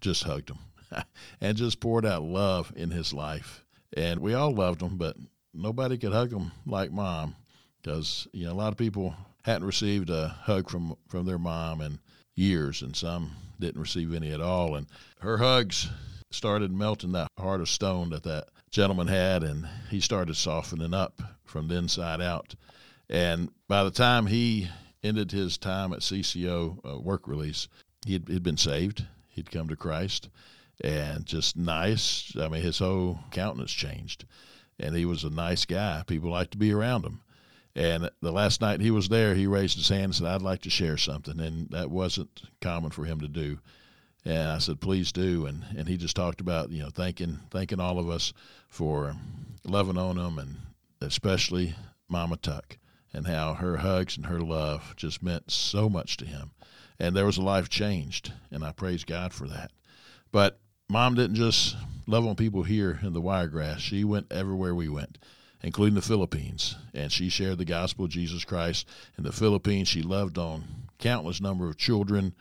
just 0.00 0.24
hugged 0.24 0.50
him 0.50 0.58
and 1.40 1.56
just 1.56 1.80
poured 1.80 2.06
out 2.06 2.22
love 2.22 2.72
in 2.76 2.90
his 2.90 3.12
life. 3.12 3.64
And 3.96 4.20
we 4.20 4.34
all 4.34 4.52
loved 4.52 4.82
him, 4.82 4.96
but 4.96 5.16
nobody 5.54 5.96
could 5.96 6.12
hug 6.12 6.32
him 6.32 6.52
like 6.66 6.92
Mom 6.92 7.34
because 7.82 8.28
you 8.32 8.46
know 8.46 8.52
a 8.52 8.54
lot 8.54 8.72
of 8.72 8.76
people 8.76 9.14
hadn't 9.44 9.66
received 9.66 10.10
a 10.10 10.28
hug 10.28 10.68
from 10.68 10.96
from 11.08 11.24
their 11.24 11.38
mom 11.38 11.80
in 11.80 11.98
years, 12.34 12.82
and 12.82 12.94
some 12.94 13.32
didn't 13.58 13.80
receive 13.80 14.14
any 14.14 14.30
at 14.30 14.40
all. 14.40 14.74
And 14.74 14.86
her 15.20 15.38
hugs 15.38 15.88
started 16.30 16.72
melting 16.72 17.12
that 17.12 17.28
heart 17.38 17.60
of 17.60 17.68
stone 17.68 18.10
that 18.10 18.24
that 18.24 18.48
gentleman 18.70 19.06
had, 19.06 19.42
and 19.42 19.68
he 19.90 20.00
started 20.00 20.36
softening 20.36 20.94
up 20.94 21.20
from 21.44 21.68
the 21.68 21.76
inside 21.76 22.20
out. 22.20 22.54
And 23.08 23.50
by 23.68 23.84
the 23.84 23.90
time 23.90 24.26
he 24.26 24.68
ended 25.02 25.30
his 25.30 25.56
time 25.56 25.92
at 25.92 26.00
CCO 26.00 26.78
uh, 26.84 27.00
work 27.00 27.26
release, 27.26 27.68
he'd, 28.06 28.28
he'd 28.28 28.42
been 28.42 28.56
saved. 28.56 29.06
He'd 29.28 29.50
come 29.50 29.68
to 29.68 29.76
Christ, 29.76 30.28
and 30.82 31.24
just 31.24 31.56
nice. 31.56 32.32
I 32.38 32.48
mean, 32.48 32.62
his 32.62 32.80
whole 32.80 33.20
countenance 33.30 33.72
changed, 33.72 34.24
and 34.80 34.96
he 34.96 35.04
was 35.04 35.24
a 35.24 35.30
nice 35.30 35.64
guy. 35.64 36.02
People 36.06 36.30
liked 36.30 36.52
to 36.52 36.58
be 36.58 36.72
around 36.72 37.04
him. 37.04 37.20
And 37.76 38.10
the 38.20 38.32
last 38.32 38.60
night 38.60 38.80
he 38.80 38.90
was 38.90 39.08
there, 39.08 39.36
he 39.36 39.46
raised 39.46 39.76
his 39.76 39.88
hand 39.88 40.04
and 40.04 40.14
said, 40.16 40.26
I'd 40.26 40.42
like 40.42 40.62
to 40.62 40.70
share 40.70 40.96
something. 40.96 41.38
And 41.38 41.70
that 41.70 41.90
wasn't 41.90 42.42
common 42.60 42.90
for 42.90 43.04
him 43.04 43.20
to 43.20 43.28
do. 43.28 43.60
And 44.28 44.50
I 44.50 44.58
said, 44.58 44.80
please 44.80 45.10
do. 45.10 45.46
And, 45.46 45.64
and 45.74 45.88
he 45.88 45.96
just 45.96 46.14
talked 46.14 46.42
about, 46.42 46.70
you 46.70 46.82
know, 46.82 46.90
thanking, 46.90 47.40
thanking 47.50 47.80
all 47.80 47.98
of 47.98 48.10
us 48.10 48.34
for 48.68 49.16
loving 49.64 49.96
on 49.96 50.18
him 50.18 50.38
and 50.38 50.56
especially 51.00 51.74
Mama 52.10 52.36
Tuck 52.36 52.76
and 53.14 53.26
how 53.26 53.54
her 53.54 53.78
hugs 53.78 54.18
and 54.18 54.26
her 54.26 54.40
love 54.40 54.92
just 54.96 55.22
meant 55.22 55.50
so 55.50 55.88
much 55.88 56.18
to 56.18 56.26
him. 56.26 56.50
And 57.00 57.16
there 57.16 57.24
was 57.24 57.38
a 57.38 57.42
life 57.42 57.70
changed. 57.70 58.32
And 58.50 58.62
I 58.62 58.72
praise 58.72 59.02
God 59.02 59.32
for 59.32 59.48
that. 59.48 59.70
But 60.30 60.60
mom 60.90 61.14
didn't 61.14 61.36
just 61.36 61.74
love 62.06 62.26
on 62.26 62.36
people 62.36 62.64
here 62.64 63.00
in 63.02 63.14
the 63.14 63.22
Wiregrass. 63.22 63.80
She 63.80 64.04
went 64.04 64.30
everywhere 64.30 64.74
we 64.74 64.90
went 64.90 65.16
including 65.62 65.94
the 65.94 66.02
Philippines. 66.02 66.76
And 66.94 67.10
she 67.10 67.28
shared 67.28 67.58
the 67.58 67.64
gospel 67.64 68.04
of 68.04 68.10
Jesus 68.10 68.44
Christ 68.44 68.88
in 69.16 69.24
the 69.24 69.32
Philippines. 69.32 69.88
She 69.88 70.02
loved 70.02 70.38
on 70.38 70.64
countless 70.98 71.40
number 71.40 71.68
of 71.68 71.76
children. 71.76 72.34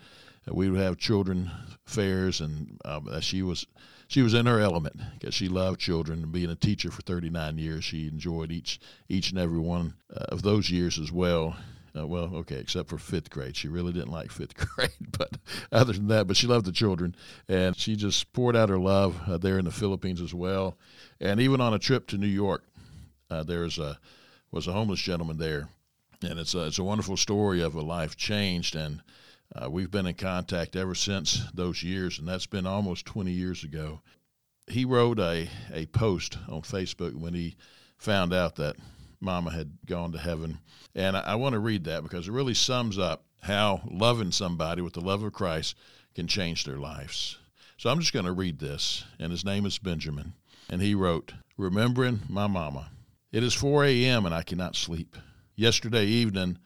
Uh, 0.47 0.53
we 0.53 0.69
would 0.69 0.79
have 0.79 0.97
children 0.97 1.51
fairs, 1.85 2.41
and 2.41 2.79
um, 2.85 3.09
she 3.21 3.41
was 3.41 3.65
she 4.07 4.21
was 4.21 4.33
in 4.33 4.45
her 4.45 4.59
element 4.59 4.95
because 5.19 5.33
she 5.33 5.47
loved 5.47 5.79
children. 5.79 6.23
And 6.23 6.31
being 6.31 6.49
a 6.49 6.55
teacher 6.55 6.91
for 6.91 7.01
39 7.01 7.57
years, 7.57 7.83
she 7.83 8.07
enjoyed 8.07 8.51
each 8.51 8.79
each 9.09 9.31
and 9.31 9.39
every 9.39 9.59
one 9.59 9.95
uh, 10.15 10.25
of 10.29 10.41
those 10.41 10.69
years 10.69 10.99
as 10.99 11.11
well. 11.11 11.55
Uh, 11.97 12.05
well, 12.05 12.29
okay, 12.35 12.57
except 12.57 12.89
for 12.89 12.97
fifth 12.97 13.29
grade. 13.29 13.55
She 13.55 13.67
really 13.67 13.91
didn't 13.91 14.11
like 14.11 14.31
fifth 14.31 14.55
grade, 14.75 14.91
but 15.17 15.37
other 15.71 15.93
than 15.93 16.07
that, 16.09 16.27
but 16.27 16.37
she 16.37 16.45
loved 16.45 16.65
the 16.65 16.71
children, 16.71 17.15
and 17.47 17.75
she 17.75 17.95
just 17.95 18.31
poured 18.33 18.55
out 18.55 18.69
her 18.69 18.77
love 18.77 19.19
uh, 19.27 19.37
there 19.37 19.57
in 19.57 19.65
the 19.65 19.71
Philippines 19.71 20.21
as 20.21 20.33
well. 20.33 20.77
And 21.19 21.39
even 21.39 21.59
on 21.59 21.73
a 21.73 21.79
trip 21.79 22.07
to 22.07 22.17
New 22.17 22.27
York, 22.27 22.63
uh, 23.31 23.43
there's 23.43 23.79
a 23.79 23.97
was 24.51 24.67
a 24.67 24.73
homeless 24.73 24.99
gentleman 24.99 25.37
there, 25.37 25.69
and 26.21 26.39
it's 26.39 26.53
a, 26.53 26.67
it's 26.67 26.79
a 26.79 26.83
wonderful 26.83 27.17
story 27.17 27.61
of 27.61 27.75
a 27.75 27.81
life 27.81 28.15
changed, 28.15 28.75
and 28.75 29.01
uh, 29.55 29.69
we've 29.69 29.91
been 29.91 30.07
in 30.07 30.15
contact 30.15 30.75
ever 30.75 30.95
since 30.95 31.43
those 31.53 31.83
years, 31.83 32.19
and 32.19 32.27
that's 32.27 32.45
been 32.45 32.67
almost 32.67 33.05
20 33.05 33.31
years 33.31 33.63
ago. 33.63 34.01
He 34.67 34.85
wrote 34.85 35.19
a, 35.19 35.49
a 35.73 35.85
post 35.87 36.37
on 36.49 36.61
Facebook 36.61 37.15
when 37.15 37.33
he 37.33 37.55
found 37.97 38.33
out 38.33 38.55
that 38.57 38.75
Mama 39.19 39.51
had 39.51 39.71
gone 39.85 40.11
to 40.11 40.17
heaven, 40.19 40.59
and 40.93 41.15
I, 41.15 41.21
I 41.21 41.35
want 41.35 41.53
to 41.53 41.59
read 41.59 41.85
that 41.85 42.03
because 42.03 42.27
it 42.27 42.33
really 42.33 42.53
sums 42.53 42.99
up 42.99 43.23
how 43.41 43.81
loving 43.89 44.31
somebody 44.31 44.81
with 44.81 44.93
the 44.93 45.01
love 45.01 45.23
of 45.23 45.33
Christ 45.33 45.75
can 46.13 46.27
change 46.27 46.65
their 46.65 46.77
lives. 46.77 47.37
So 47.77 47.89
I'm 47.89 47.99
just 47.99 48.13
going 48.13 48.25
to 48.25 48.31
read 48.31 48.59
this, 48.59 49.05
and 49.19 49.31
his 49.31 49.45
name 49.45 49.65
is 49.65 49.77
Benjamin, 49.77 50.33
and 50.69 50.81
he 50.81 50.93
wrote, 50.93 51.33
"Remembering 51.57 52.21
my 52.27 52.47
mama." 52.47 52.89
It 53.31 53.43
is 53.43 53.53
4 53.53 53.85
a.m. 53.85 54.25
and 54.25 54.33
I 54.33 54.41
cannot 54.41 54.75
sleep. 54.75 55.17
Yesterday 55.55 56.05
evening, 56.05 56.57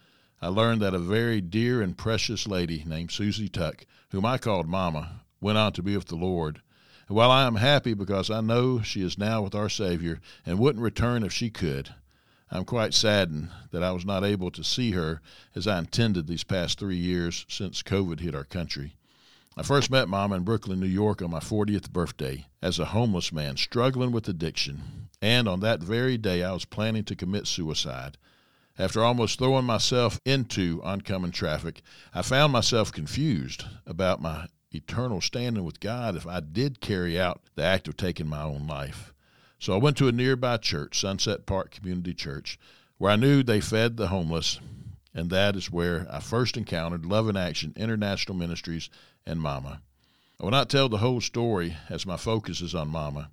I 0.43 0.47
learned 0.47 0.81
that 0.81 0.95
a 0.95 0.99
very 0.99 1.39
dear 1.39 1.83
and 1.83 1.95
precious 1.95 2.47
lady 2.47 2.83
named 2.87 3.11
Susie 3.11 3.47
Tuck, 3.47 3.85
whom 4.09 4.25
I 4.25 4.39
called 4.39 4.67
Mama, 4.67 5.21
went 5.39 5.59
on 5.59 5.71
to 5.73 5.83
be 5.83 5.95
with 5.95 6.07
the 6.07 6.15
Lord. 6.15 6.61
And 7.07 7.15
while 7.15 7.29
I 7.29 7.45
am 7.45 7.57
happy 7.57 7.93
because 7.93 8.31
I 8.31 8.41
know 8.41 8.81
she 8.81 9.03
is 9.03 9.19
now 9.19 9.43
with 9.43 9.53
our 9.53 9.69
Savior 9.69 10.19
and 10.43 10.57
wouldn't 10.57 10.83
return 10.83 11.23
if 11.23 11.31
she 11.31 11.51
could, 11.51 11.93
I'm 12.49 12.65
quite 12.65 12.95
saddened 12.95 13.49
that 13.69 13.83
I 13.83 13.91
was 13.91 14.03
not 14.03 14.23
able 14.23 14.49
to 14.51 14.63
see 14.63 14.91
her 14.93 15.21
as 15.53 15.67
I 15.67 15.77
intended 15.77 16.25
these 16.25 16.43
past 16.43 16.79
three 16.79 16.97
years 16.97 17.45
since 17.47 17.83
COVID 17.83 18.19
hit 18.19 18.33
our 18.33 18.43
country. 18.43 18.95
I 19.55 19.61
first 19.61 19.91
met 19.91 20.09
Mama 20.09 20.37
in 20.37 20.43
Brooklyn, 20.43 20.79
New 20.79 20.87
York 20.87 21.21
on 21.21 21.29
my 21.29 21.39
40th 21.39 21.91
birthday 21.91 22.47
as 22.63 22.79
a 22.79 22.85
homeless 22.85 23.31
man 23.31 23.57
struggling 23.57 24.11
with 24.11 24.27
addiction. 24.27 25.09
And 25.21 25.47
on 25.47 25.59
that 25.59 25.81
very 25.81 26.17
day, 26.17 26.41
I 26.41 26.51
was 26.51 26.65
planning 26.65 27.03
to 27.03 27.15
commit 27.15 27.45
suicide. 27.45 28.17
After 28.79 29.03
almost 29.03 29.37
throwing 29.37 29.65
myself 29.65 30.19
into 30.25 30.81
oncoming 30.83 31.31
traffic, 31.31 31.81
I 32.13 32.21
found 32.21 32.53
myself 32.53 32.91
confused 32.91 33.65
about 33.85 34.21
my 34.21 34.47
eternal 34.71 35.19
standing 35.19 35.63
with 35.63 35.79
God 35.79 36.15
if 36.15 36.25
I 36.25 36.39
did 36.39 36.79
carry 36.79 37.19
out 37.19 37.41
the 37.55 37.63
act 37.63 37.87
of 37.87 37.97
taking 37.97 38.27
my 38.27 38.41
own 38.41 38.67
life. 38.67 39.13
So 39.59 39.73
I 39.73 39.77
went 39.77 39.97
to 39.97 40.07
a 40.07 40.11
nearby 40.13 40.57
church, 40.57 40.99
Sunset 40.99 41.45
Park 41.45 41.71
Community 41.71 42.13
Church, 42.13 42.57
where 42.97 43.11
I 43.11 43.17
knew 43.17 43.43
they 43.43 43.61
fed 43.61 43.97
the 43.97 44.07
homeless, 44.07 44.59
and 45.13 45.29
that 45.29 45.55
is 45.55 45.69
where 45.69 46.07
I 46.09 46.19
first 46.19 46.55
encountered 46.55 47.05
Love 47.05 47.27
in 47.27 47.35
Action 47.35 47.73
International 47.75 48.35
Ministries 48.35 48.89
and 49.25 49.41
Mama. 49.41 49.81
I 50.39 50.43
will 50.43 50.51
not 50.51 50.69
tell 50.69 50.89
the 50.89 50.97
whole 50.97 51.21
story 51.21 51.75
as 51.89 52.05
my 52.05 52.17
focus 52.17 52.61
is 52.61 52.73
on 52.73 52.87
Mama, 52.87 53.29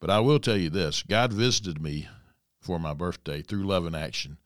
but 0.00 0.10
I 0.10 0.18
will 0.20 0.40
tell 0.40 0.56
you 0.56 0.70
this 0.70 1.02
God 1.02 1.32
visited 1.32 1.80
me 1.80 2.08
for 2.60 2.78
my 2.78 2.94
birthday 2.94 3.42
through 3.42 3.64
Love 3.64 3.86
in 3.86 3.94
Action. 3.94 4.38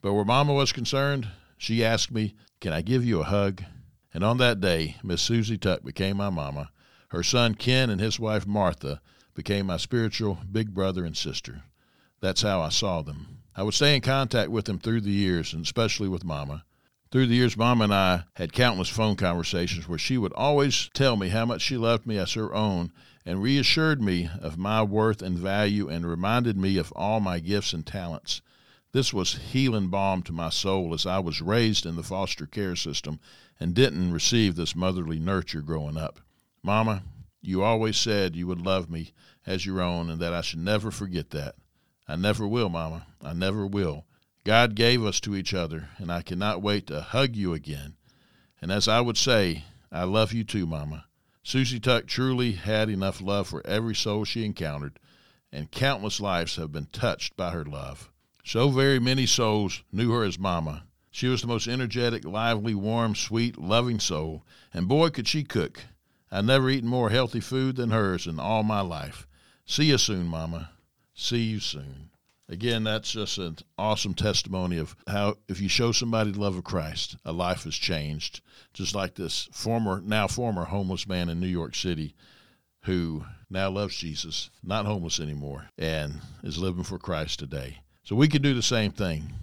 But 0.00 0.12
where 0.12 0.24
Mama 0.24 0.54
was 0.54 0.72
concerned, 0.72 1.28
she 1.56 1.84
asked 1.84 2.12
me, 2.12 2.34
Can 2.60 2.72
I 2.72 2.82
give 2.82 3.04
you 3.04 3.20
a 3.20 3.24
hug? 3.24 3.64
And 4.14 4.22
on 4.22 4.38
that 4.38 4.60
day, 4.60 4.96
Miss 5.02 5.20
Susie 5.20 5.58
Tuck 5.58 5.82
became 5.82 6.16
my 6.16 6.30
mama. 6.30 6.70
Her 7.08 7.22
son 7.22 7.54
Ken 7.54 7.90
and 7.90 8.00
his 8.00 8.20
wife 8.20 8.46
Martha 8.46 9.00
became 9.34 9.66
my 9.66 9.76
spiritual 9.76 10.38
big 10.50 10.72
brother 10.72 11.04
and 11.04 11.16
sister. 11.16 11.62
That's 12.20 12.42
how 12.42 12.60
I 12.60 12.68
saw 12.68 13.02
them. 13.02 13.38
I 13.56 13.62
would 13.62 13.74
stay 13.74 13.96
in 13.96 14.00
contact 14.00 14.50
with 14.50 14.66
them 14.66 14.78
through 14.78 15.00
the 15.00 15.10
years, 15.10 15.52
and 15.52 15.64
especially 15.64 16.08
with 16.08 16.24
Mama. 16.24 16.64
Through 17.10 17.26
the 17.26 17.34
years, 17.34 17.56
Mama 17.56 17.84
and 17.84 17.94
I 17.94 18.24
had 18.34 18.52
countless 18.52 18.88
phone 18.88 19.16
conversations 19.16 19.88
where 19.88 19.98
she 19.98 20.18
would 20.18 20.32
always 20.34 20.90
tell 20.94 21.16
me 21.16 21.30
how 21.30 21.44
much 21.46 21.62
she 21.62 21.76
loved 21.76 22.06
me 22.06 22.18
as 22.18 22.34
her 22.34 22.54
own 22.54 22.92
and 23.24 23.42
reassured 23.42 24.00
me 24.00 24.28
of 24.40 24.58
my 24.58 24.82
worth 24.82 25.22
and 25.22 25.38
value 25.38 25.88
and 25.88 26.06
reminded 26.06 26.56
me 26.56 26.76
of 26.76 26.92
all 26.92 27.18
my 27.18 27.40
gifts 27.40 27.72
and 27.72 27.86
talents. 27.86 28.42
This 28.92 29.12
was 29.12 29.36
healing 29.36 29.88
balm 29.88 30.22
to 30.22 30.32
my 30.32 30.48
soul 30.48 30.94
as 30.94 31.04
I 31.04 31.18
was 31.18 31.42
raised 31.42 31.84
in 31.84 31.96
the 31.96 32.02
foster 32.02 32.46
care 32.46 32.74
system 32.74 33.20
and 33.60 33.74
didn't 33.74 34.12
receive 34.12 34.56
this 34.56 34.74
motherly 34.74 35.18
nurture 35.18 35.60
growing 35.60 35.98
up. 35.98 36.20
Mama, 36.62 37.02
you 37.42 37.62
always 37.62 37.98
said 37.98 38.34
you 38.34 38.46
would 38.46 38.62
love 38.62 38.88
me 38.88 39.12
as 39.46 39.66
your 39.66 39.82
own 39.82 40.08
and 40.08 40.20
that 40.20 40.32
I 40.32 40.40
should 40.40 40.60
never 40.60 40.90
forget 40.90 41.30
that. 41.30 41.56
I 42.08 42.16
never 42.16 42.48
will, 42.48 42.70
Mama. 42.70 43.06
I 43.22 43.34
never 43.34 43.66
will. 43.66 44.06
God 44.44 44.74
gave 44.74 45.04
us 45.04 45.20
to 45.20 45.36
each 45.36 45.52
other, 45.52 45.90
and 45.98 46.10
I 46.10 46.22
cannot 46.22 46.62
wait 46.62 46.86
to 46.86 47.02
hug 47.02 47.36
you 47.36 47.52
again. 47.52 47.96
And 48.62 48.72
as 48.72 48.88
I 48.88 49.02
would 49.02 49.18
say, 49.18 49.64
I 49.92 50.04
love 50.04 50.32
you 50.32 50.44
too, 50.44 50.66
Mama. 50.66 51.04
Susie 51.42 51.78
Tuck 51.78 52.06
truly 52.06 52.52
had 52.52 52.88
enough 52.88 53.20
love 53.20 53.48
for 53.48 53.66
every 53.66 53.94
soul 53.94 54.24
she 54.24 54.46
encountered, 54.46 54.98
and 55.52 55.70
countless 55.70 56.20
lives 56.20 56.56
have 56.56 56.72
been 56.72 56.86
touched 56.86 57.36
by 57.36 57.50
her 57.50 57.64
love. 57.64 58.10
So 58.48 58.70
very 58.70 58.98
many 58.98 59.26
souls 59.26 59.82
knew 59.92 60.10
her 60.12 60.24
as 60.24 60.38
Mama. 60.38 60.84
She 61.10 61.28
was 61.28 61.42
the 61.42 61.46
most 61.46 61.68
energetic, 61.68 62.24
lively, 62.24 62.74
warm, 62.74 63.14
sweet, 63.14 63.58
loving 63.58 64.00
soul, 64.00 64.42
and 64.72 64.88
boy, 64.88 65.10
could 65.10 65.28
she 65.28 65.44
cook. 65.44 65.84
I 66.30 66.40
never 66.40 66.70
eaten 66.70 66.88
more 66.88 67.10
healthy 67.10 67.40
food 67.40 67.76
than 67.76 67.90
hers 67.90 68.26
in 68.26 68.40
all 68.40 68.62
my 68.62 68.80
life. 68.80 69.26
See 69.66 69.90
you 69.90 69.98
soon, 69.98 70.28
Mama. 70.28 70.70
See 71.12 71.42
you 71.42 71.60
soon. 71.60 72.08
Again, 72.48 72.84
that's 72.84 73.12
just 73.12 73.36
an 73.36 73.58
awesome 73.76 74.14
testimony 74.14 74.78
of 74.78 74.96
how 75.06 75.34
if 75.46 75.60
you 75.60 75.68
show 75.68 75.92
somebody 75.92 76.30
the 76.30 76.40
love 76.40 76.56
of 76.56 76.64
Christ, 76.64 77.18
a 77.26 77.32
life 77.32 77.66
is 77.66 77.76
changed. 77.76 78.40
Just 78.72 78.94
like 78.94 79.14
this 79.14 79.50
former, 79.52 80.00
now 80.00 80.26
former 80.26 80.64
homeless 80.64 81.06
man 81.06 81.28
in 81.28 81.38
New 81.38 81.48
York 81.48 81.74
City 81.74 82.14
who 82.84 83.26
now 83.50 83.68
loves 83.68 83.98
Jesus, 83.98 84.48
not 84.62 84.86
homeless 84.86 85.20
anymore, 85.20 85.68
and 85.76 86.22
is 86.42 86.56
living 86.56 86.84
for 86.84 86.98
Christ 86.98 87.40
today. 87.40 87.80
So 88.08 88.16
we 88.16 88.28
can 88.28 88.40
do 88.40 88.54
the 88.54 88.62
same 88.62 88.92
thing. 88.92 89.34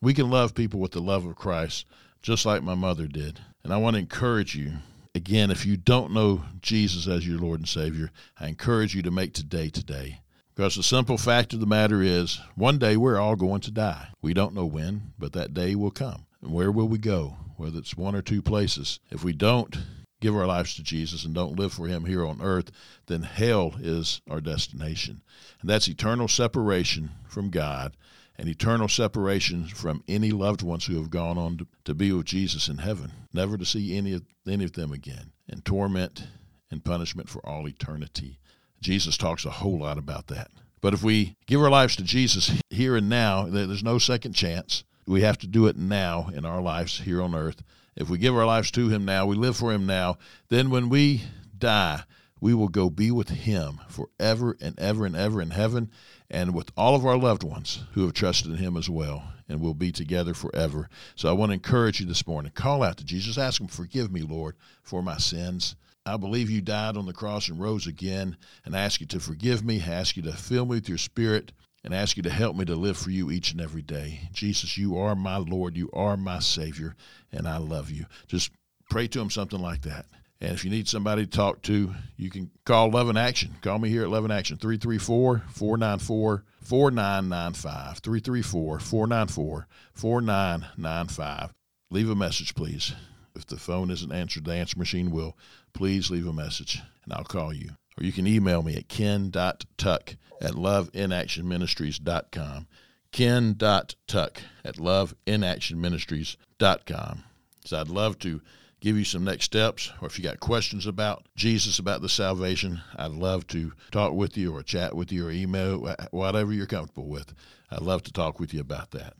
We 0.00 0.14
can 0.14 0.30
love 0.30 0.54
people 0.54 0.78
with 0.78 0.92
the 0.92 1.00
love 1.00 1.26
of 1.26 1.34
Christ, 1.34 1.84
just 2.22 2.46
like 2.46 2.62
my 2.62 2.76
mother 2.76 3.08
did. 3.08 3.40
And 3.64 3.74
I 3.74 3.78
want 3.78 3.94
to 3.94 3.98
encourage 3.98 4.54
you 4.54 4.74
again, 5.16 5.50
if 5.50 5.66
you 5.66 5.76
don't 5.76 6.12
know 6.12 6.44
Jesus 6.60 7.08
as 7.08 7.26
your 7.26 7.40
Lord 7.40 7.58
and 7.58 7.68
Savior, 7.68 8.12
I 8.38 8.46
encourage 8.46 8.94
you 8.94 9.02
to 9.02 9.10
make 9.10 9.34
today 9.34 9.68
today. 9.68 10.20
Because 10.54 10.76
the 10.76 10.84
simple 10.84 11.18
fact 11.18 11.54
of 11.54 11.58
the 11.58 11.66
matter 11.66 12.02
is, 12.02 12.38
one 12.54 12.78
day 12.78 12.96
we're 12.96 13.18
all 13.18 13.34
going 13.34 13.62
to 13.62 13.72
die. 13.72 14.06
We 14.22 14.32
don't 14.32 14.54
know 14.54 14.64
when, 14.64 15.12
but 15.18 15.32
that 15.32 15.52
day 15.52 15.74
will 15.74 15.90
come. 15.90 16.26
And 16.40 16.52
where 16.52 16.70
will 16.70 16.86
we 16.86 16.98
go? 16.98 17.36
Whether 17.56 17.80
it's 17.80 17.96
one 17.96 18.14
or 18.14 18.22
two 18.22 18.42
places. 18.42 19.00
If 19.10 19.24
we 19.24 19.32
don't 19.32 19.76
give 20.24 20.34
our 20.34 20.46
lives 20.46 20.74
to 20.74 20.82
Jesus 20.82 21.26
and 21.26 21.34
don't 21.34 21.58
live 21.58 21.74
for 21.74 21.86
Him 21.86 22.06
here 22.06 22.24
on 22.24 22.40
earth, 22.40 22.70
then 23.06 23.22
hell 23.22 23.74
is 23.78 24.22
our 24.30 24.40
destination. 24.40 25.20
And 25.60 25.68
that's 25.68 25.86
eternal 25.86 26.28
separation 26.28 27.10
from 27.28 27.50
God 27.50 27.94
and 28.38 28.48
eternal 28.48 28.88
separation 28.88 29.66
from 29.66 30.02
any 30.08 30.30
loved 30.30 30.62
ones 30.62 30.86
who 30.86 30.96
have 30.96 31.10
gone 31.10 31.36
on 31.36 31.66
to, 31.84 31.94
be 31.94 32.10
with 32.10 32.24
Jesus 32.24 32.68
in 32.68 32.78
heaven, 32.78 33.12
never 33.34 33.58
to 33.58 33.66
see 33.66 33.98
any 33.98 34.14
of, 34.14 34.22
any 34.48 34.64
of 34.64 34.72
them 34.72 34.92
again, 34.92 35.30
and 35.46 35.62
torment 35.62 36.26
and 36.70 36.82
punishment 36.82 37.28
for 37.28 37.46
all 37.46 37.68
eternity. 37.68 38.38
Jesus 38.80 39.18
talks 39.18 39.44
a 39.44 39.50
whole 39.50 39.80
lot 39.80 39.98
about 39.98 40.28
that. 40.28 40.50
But 40.80 40.94
if 40.94 41.02
we 41.02 41.36
give 41.46 41.60
our 41.60 41.70
lives 41.70 41.96
to 41.96 42.02
Jesus 42.02 42.50
here 42.70 42.96
and 42.96 43.10
now, 43.10 43.44
there's 43.44 43.84
no 43.84 43.98
second 43.98 44.32
chance. 44.32 44.84
We 45.06 45.20
have 45.20 45.36
to 45.38 45.46
do 45.46 45.66
it 45.66 45.76
now 45.76 46.30
in 46.34 46.46
our 46.46 46.62
lives 46.62 47.00
here 47.00 47.20
on 47.20 47.34
earth. 47.34 47.62
If 47.96 48.10
we 48.10 48.18
give 48.18 48.36
our 48.36 48.46
lives 48.46 48.70
to 48.72 48.88
Him 48.88 49.04
now, 49.04 49.26
we 49.26 49.36
live 49.36 49.56
for 49.56 49.72
Him 49.72 49.86
now, 49.86 50.18
then 50.48 50.70
when 50.70 50.88
we 50.88 51.22
die, 51.56 52.02
we 52.40 52.52
will 52.52 52.68
go 52.68 52.90
be 52.90 53.10
with 53.10 53.30
Him 53.30 53.80
forever 53.88 54.56
and 54.60 54.78
ever 54.78 55.06
and 55.06 55.16
ever 55.16 55.40
in 55.40 55.50
heaven 55.50 55.90
and 56.30 56.54
with 56.54 56.70
all 56.76 56.94
of 56.94 57.06
our 57.06 57.16
loved 57.16 57.42
ones 57.42 57.84
who 57.92 58.02
have 58.02 58.12
trusted 58.12 58.50
in 58.50 58.58
Him 58.58 58.76
as 58.76 58.90
well. 58.90 59.32
And 59.48 59.60
we'll 59.60 59.74
be 59.74 59.92
together 59.92 60.34
forever. 60.34 60.88
So 61.16 61.28
I 61.28 61.32
want 61.32 61.50
to 61.50 61.54
encourage 61.54 62.00
you 62.00 62.06
this 62.06 62.26
morning 62.26 62.52
call 62.54 62.82
out 62.82 62.96
to 62.96 63.04
Jesus. 63.04 63.38
Ask 63.38 63.60
Him, 63.60 63.68
Forgive 63.68 64.10
me, 64.10 64.22
Lord, 64.22 64.56
for 64.82 65.02
my 65.02 65.18
sins. 65.18 65.76
I 66.06 66.16
believe 66.18 66.50
you 66.50 66.60
died 66.60 66.98
on 66.98 67.06
the 67.06 67.14
cross 67.14 67.48
and 67.48 67.58
rose 67.58 67.86
again, 67.86 68.36
and 68.66 68.76
I 68.76 68.80
ask 68.80 69.00
you 69.00 69.06
to 69.06 69.20
forgive 69.20 69.64
me. 69.64 69.80
I 69.80 69.94
ask 69.94 70.16
you 70.16 70.22
to 70.24 70.32
fill 70.32 70.66
me 70.66 70.76
with 70.76 70.88
your 70.88 70.98
spirit 70.98 71.52
and 71.84 71.94
ask 71.94 72.16
you 72.16 72.22
to 72.22 72.30
help 72.30 72.56
me 72.56 72.64
to 72.64 72.74
live 72.74 72.96
for 72.96 73.10
you 73.10 73.30
each 73.30 73.52
and 73.52 73.60
every 73.60 73.82
day. 73.82 74.28
Jesus, 74.32 74.78
you 74.78 74.96
are 74.96 75.14
my 75.14 75.36
Lord. 75.36 75.76
You 75.76 75.90
are 75.92 76.16
my 76.16 76.38
Savior, 76.38 76.96
and 77.30 77.46
I 77.46 77.58
love 77.58 77.90
you. 77.90 78.06
Just 78.26 78.50
pray 78.90 79.06
to 79.08 79.20
Him 79.20 79.30
something 79.30 79.60
like 79.60 79.82
that. 79.82 80.06
And 80.40 80.52
if 80.52 80.64
you 80.64 80.70
need 80.70 80.88
somebody 80.88 81.24
to 81.24 81.30
talk 81.30 81.62
to, 81.62 81.94
you 82.16 82.30
can 82.30 82.50
call 82.64 82.90
Love 82.90 83.08
in 83.08 83.16
Action. 83.16 83.54
Call 83.62 83.78
me 83.78 83.88
here 83.88 84.02
at 84.02 84.10
Love 84.10 84.24
in 84.24 84.30
Action, 84.30 84.56
334 84.56 85.44
494 85.48 86.44
4995. 86.60 87.98
334 87.98 88.80
494 88.80 89.68
4995. 89.92 91.54
Leave 91.90 92.10
a 92.10 92.14
message, 92.14 92.54
please. 92.54 92.94
If 93.34 93.46
the 93.46 93.56
phone 93.56 93.90
isn't 93.90 94.12
answered, 94.12 94.44
the 94.44 94.54
answer 94.54 94.78
machine 94.78 95.10
will. 95.10 95.36
Please 95.72 96.10
leave 96.10 96.26
a 96.26 96.32
message 96.32 96.80
and 97.04 97.12
I'll 97.12 97.24
call 97.24 97.52
you. 97.52 97.70
Or 97.98 98.04
you 98.04 98.12
can 98.12 98.26
email 98.26 98.62
me 98.62 98.76
at 98.76 98.88
ken.tuck 98.88 100.16
at 100.40 100.52
loveinactionministries.com. 100.52 102.66
Ken.tuck 103.12 104.42
at 104.64 104.76
loveinactionministries.com. 104.76 107.24
So 107.64 107.80
I'd 107.80 107.88
love 107.88 108.18
to 108.18 108.40
give 108.80 108.98
you 108.98 109.04
some 109.04 109.24
next 109.24 109.44
steps, 109.46 109.90
or 110.02 110.08
if 110.08 110.18
you 110.18 110.24
got 110.24 110.40
questions 110.40 110.86
about 110.86 111.24
Jesus, 111.36 111.78
about 111.78 112.02
the 112.02 112.08
salvation, 112.08 112.82
I'd 112.96 113.12
love 113.12 113.46
to 113.46 113.72
talk 113.90 114.12
with 114.12 114.36
you 114.36 114.54
or 114.54 114.62
chat 114.62 114.94
with 114.94 115.10
you 115.10 115.26
or 115.26 115.30
email, 115.30 115.96
whatever 116.10 116.52
you're 116.52 116.66
comfortable 116.66 117.08
with. 117.08 117.32
I'd 117.70 117.80
love 117.80 118.02
to 118.02 118.12
talk 118.12 118.38
with 118.38 118.52
you 118.52 118.60
about 118.60 118.90
that 118.90 119.14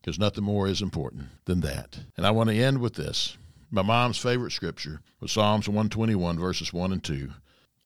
because 0.00 0.20
nothing 0.20 0.44
more 0.44 0.68
is 0.68 0.80
important 0.80 1.24
than 1.46 1.62
that. 1.62 1.98
And 2.16 2.24
I 2.24 2.30
want 2.30 2.50
to 2.50 2.56
end 2.56 2.78
with 2.78 2.94
this. 2.94 3.36
My 3.72 3.82
mom's 3.82 4.18
favorite 4.18 4.52
scripture 4.52 5.00
was 5.20 5.32
Psalms 5.32 5.68
121, 5.68 6.38
verses 6.38 6.72
1 6.72 6.92
and 6.92 7.02
2. 7.02 7.30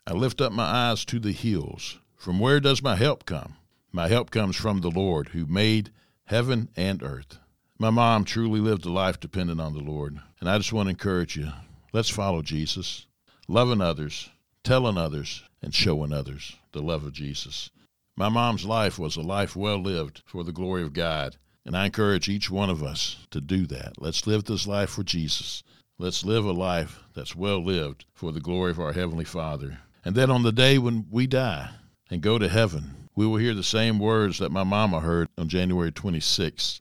I 0.05 0.15
lift 0.15 0.41
up 0.41 0.51
my 0.51 0.65
eyes 0.65 1.05
to 1.07 1.21
the 1.21 1.31
hills. 1.31 1.99
From 2.17 2.41
where 2.41 2.59
does 2.59 2.83
my 2.83 2.97
help 2.97 3.25
come? 3.25 3.55
My 3.93 4.09
help 4.09 4.33
comes 4.33 4.57
from 4.57 4.81
the 4.81 4.91
Lord 4.91 5.29
who 5.29 5.47
made 5.47 5.93
heaven 6.25 6.71
and 6.77 7.03
earth. 7.05 7.39
My 7.79 7.91
mom 7.91 8.25
truly 8.25 8.59
lived 8.59 8.85
a 8.85 8.91
life 8.91 9.21
dependent 9.21 9.61
on 9.61 9.75
the 9.75 9.81
Lord. 9.81 10.19
And 10.41 10.51
I 10.51 10.59
just 10.59 10.73
want 10.73 10.87
to 10.87 10.91
encourage 10.91 11.37
you 11.37 11.53
let's 11.93 12.09
follow 12.09 12.43
Jesus, 12.43 13.07
loving 13.47 13.81
others, 13.81 14.29
telling 14.65 14.99
others, 14.99 15.45
and 15.63 15.73
showing 15.73 16.13
others 16.13 16.57
the 16.73 16.83
love 16.83 17.05
of 17.05 17.13
Jesus. 17.13 17.71
My 18.17 18.29
mom's 18.29 18.65
life 18.65 18.99
was 18.99 19.17
a 19.17 19.23
life 19.23 19.55
well 19.55 19.79
lived 19.81 20.23
for 20.27 20.43
the 20.43 20.53
glory 20.53 20.83
of 20.83 20.95
God. 20.95 21.37
And 21.65 21.77
I 21.77 21.87
encourage 21.87 22.29
each 22.29 22.51
one 22.51 22.71
of 22.71 22.83
us 22.83 23.19
to 23.31 23.41
do 23.41 23.67
that. 23.67 24.03
Let's 24.03 24.27
live 24.27 24.45
this 24.45 24.67
life 24.67 24.91
for 24.91 25.05
Jesus. 25.05 25.63
Let's 25.97 26.25
live 26.25 26.45
a 26.45 26.53
life 26.53 27.05
that's 27.15 27.37
well 27.37 27.65
lived 27.65 28.05
for 28.13 28.33
the 28.33 28.41
glory 28.41 28.73
of 28.73 28.81
our 28.81 28.95
Heavenly 28.95 29.25
Father. 29.25 29.79
And 30.05 30.15
then 30.15 30.31
on 30.31 30.43
the 30.43 30.53
day 30.53 30.79
when 30.79 31.07
we 31.11 31.27
die 31.27 31.71
and 32.11 32.21
go 32.21 32.39
to 32.39 32.49
heaven, 32.49 33.09
we 33.15 33.27
will 33.27 33.37
hear 33.37 33.55
the 33.55 33.63
same 33.63 33.99
words 33.99 34.39
that 34.39 34.51
my 34.51 34.65
mama 34.65 35.01
heard 35.01 35.29
on 35.39 35.49
January 35.49 35.93
26th. 35.93 36.81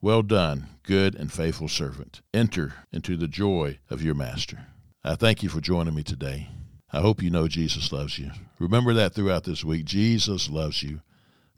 Well 0.00 0.22
done, 0.22 0.68
good 0.82 1.14
and 1.14 1.32
faithful 1.32 1.68
servant. 1.68 2.20
Enter 2.32 2.74
into 2.92 3.16
the 3.16 3.28
joy 3.28 3.78
of 3.88 4.02
your 4.02 4.14
master. 4.14 4.66
I 5.02 5.14
thank 5.14 5.42
you 5.42 5.48
for 5.48 5.60
joining 5.60 5.94
me 5.94 6.02
today. 6.02 6.48
I 6.92 7.00
hope 7.00 7.22
you 7.22 7.30
know 7.30 7.48
Jesus 7.48 7.92
loves 7.92 8.18
you. 8.18 8.30
Remember 8.58 8.92
that 8.94 9.14
throughout 9.14 9.44
this 9.44 9.64
week. 9.64 9.84
Jesus 9.84 10.48
loves 10.48 10.82
you 10.82 11.00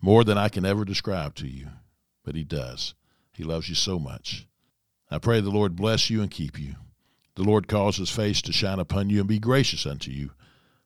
more 0.01 0.25
than 0.25 0.39
I 0.39 0.49
can 0.49 0.65
ever 0.65 0.85
describe 0.85 1.35
to 1.37 1.47
you, 1.47 1.69
but 2.25 2.35
He 2.35 2.45
does. 2.45 2.95
He 3.33 3.45
loves 3.45 3.69
you 3.69 3.75
so 3.75 3.99
much. 3.99 4.47
I 5.11 5.19
pray 5.19 5.41
the 5.41 5.51
Lord 5.51 5.77
bless 5.77 6.11
you 6.11 6.23
and 6.23 6.31
keep 6.31 6.59
you. 6.59 6.75
The 7.35 7.43
Lord 7.45 7.67
cause 7.67 7.97
his 7.97 8.11
face 8.11 8.43
to 8.43 8.53
shine 8.53 8.79
upon 8.79 9.09
you 9.09 9.21
and 9.21 9.29
be 9.29 9.39
gracious 9.39 9.87
unto 9.87 10.11
you. 10.11 10.33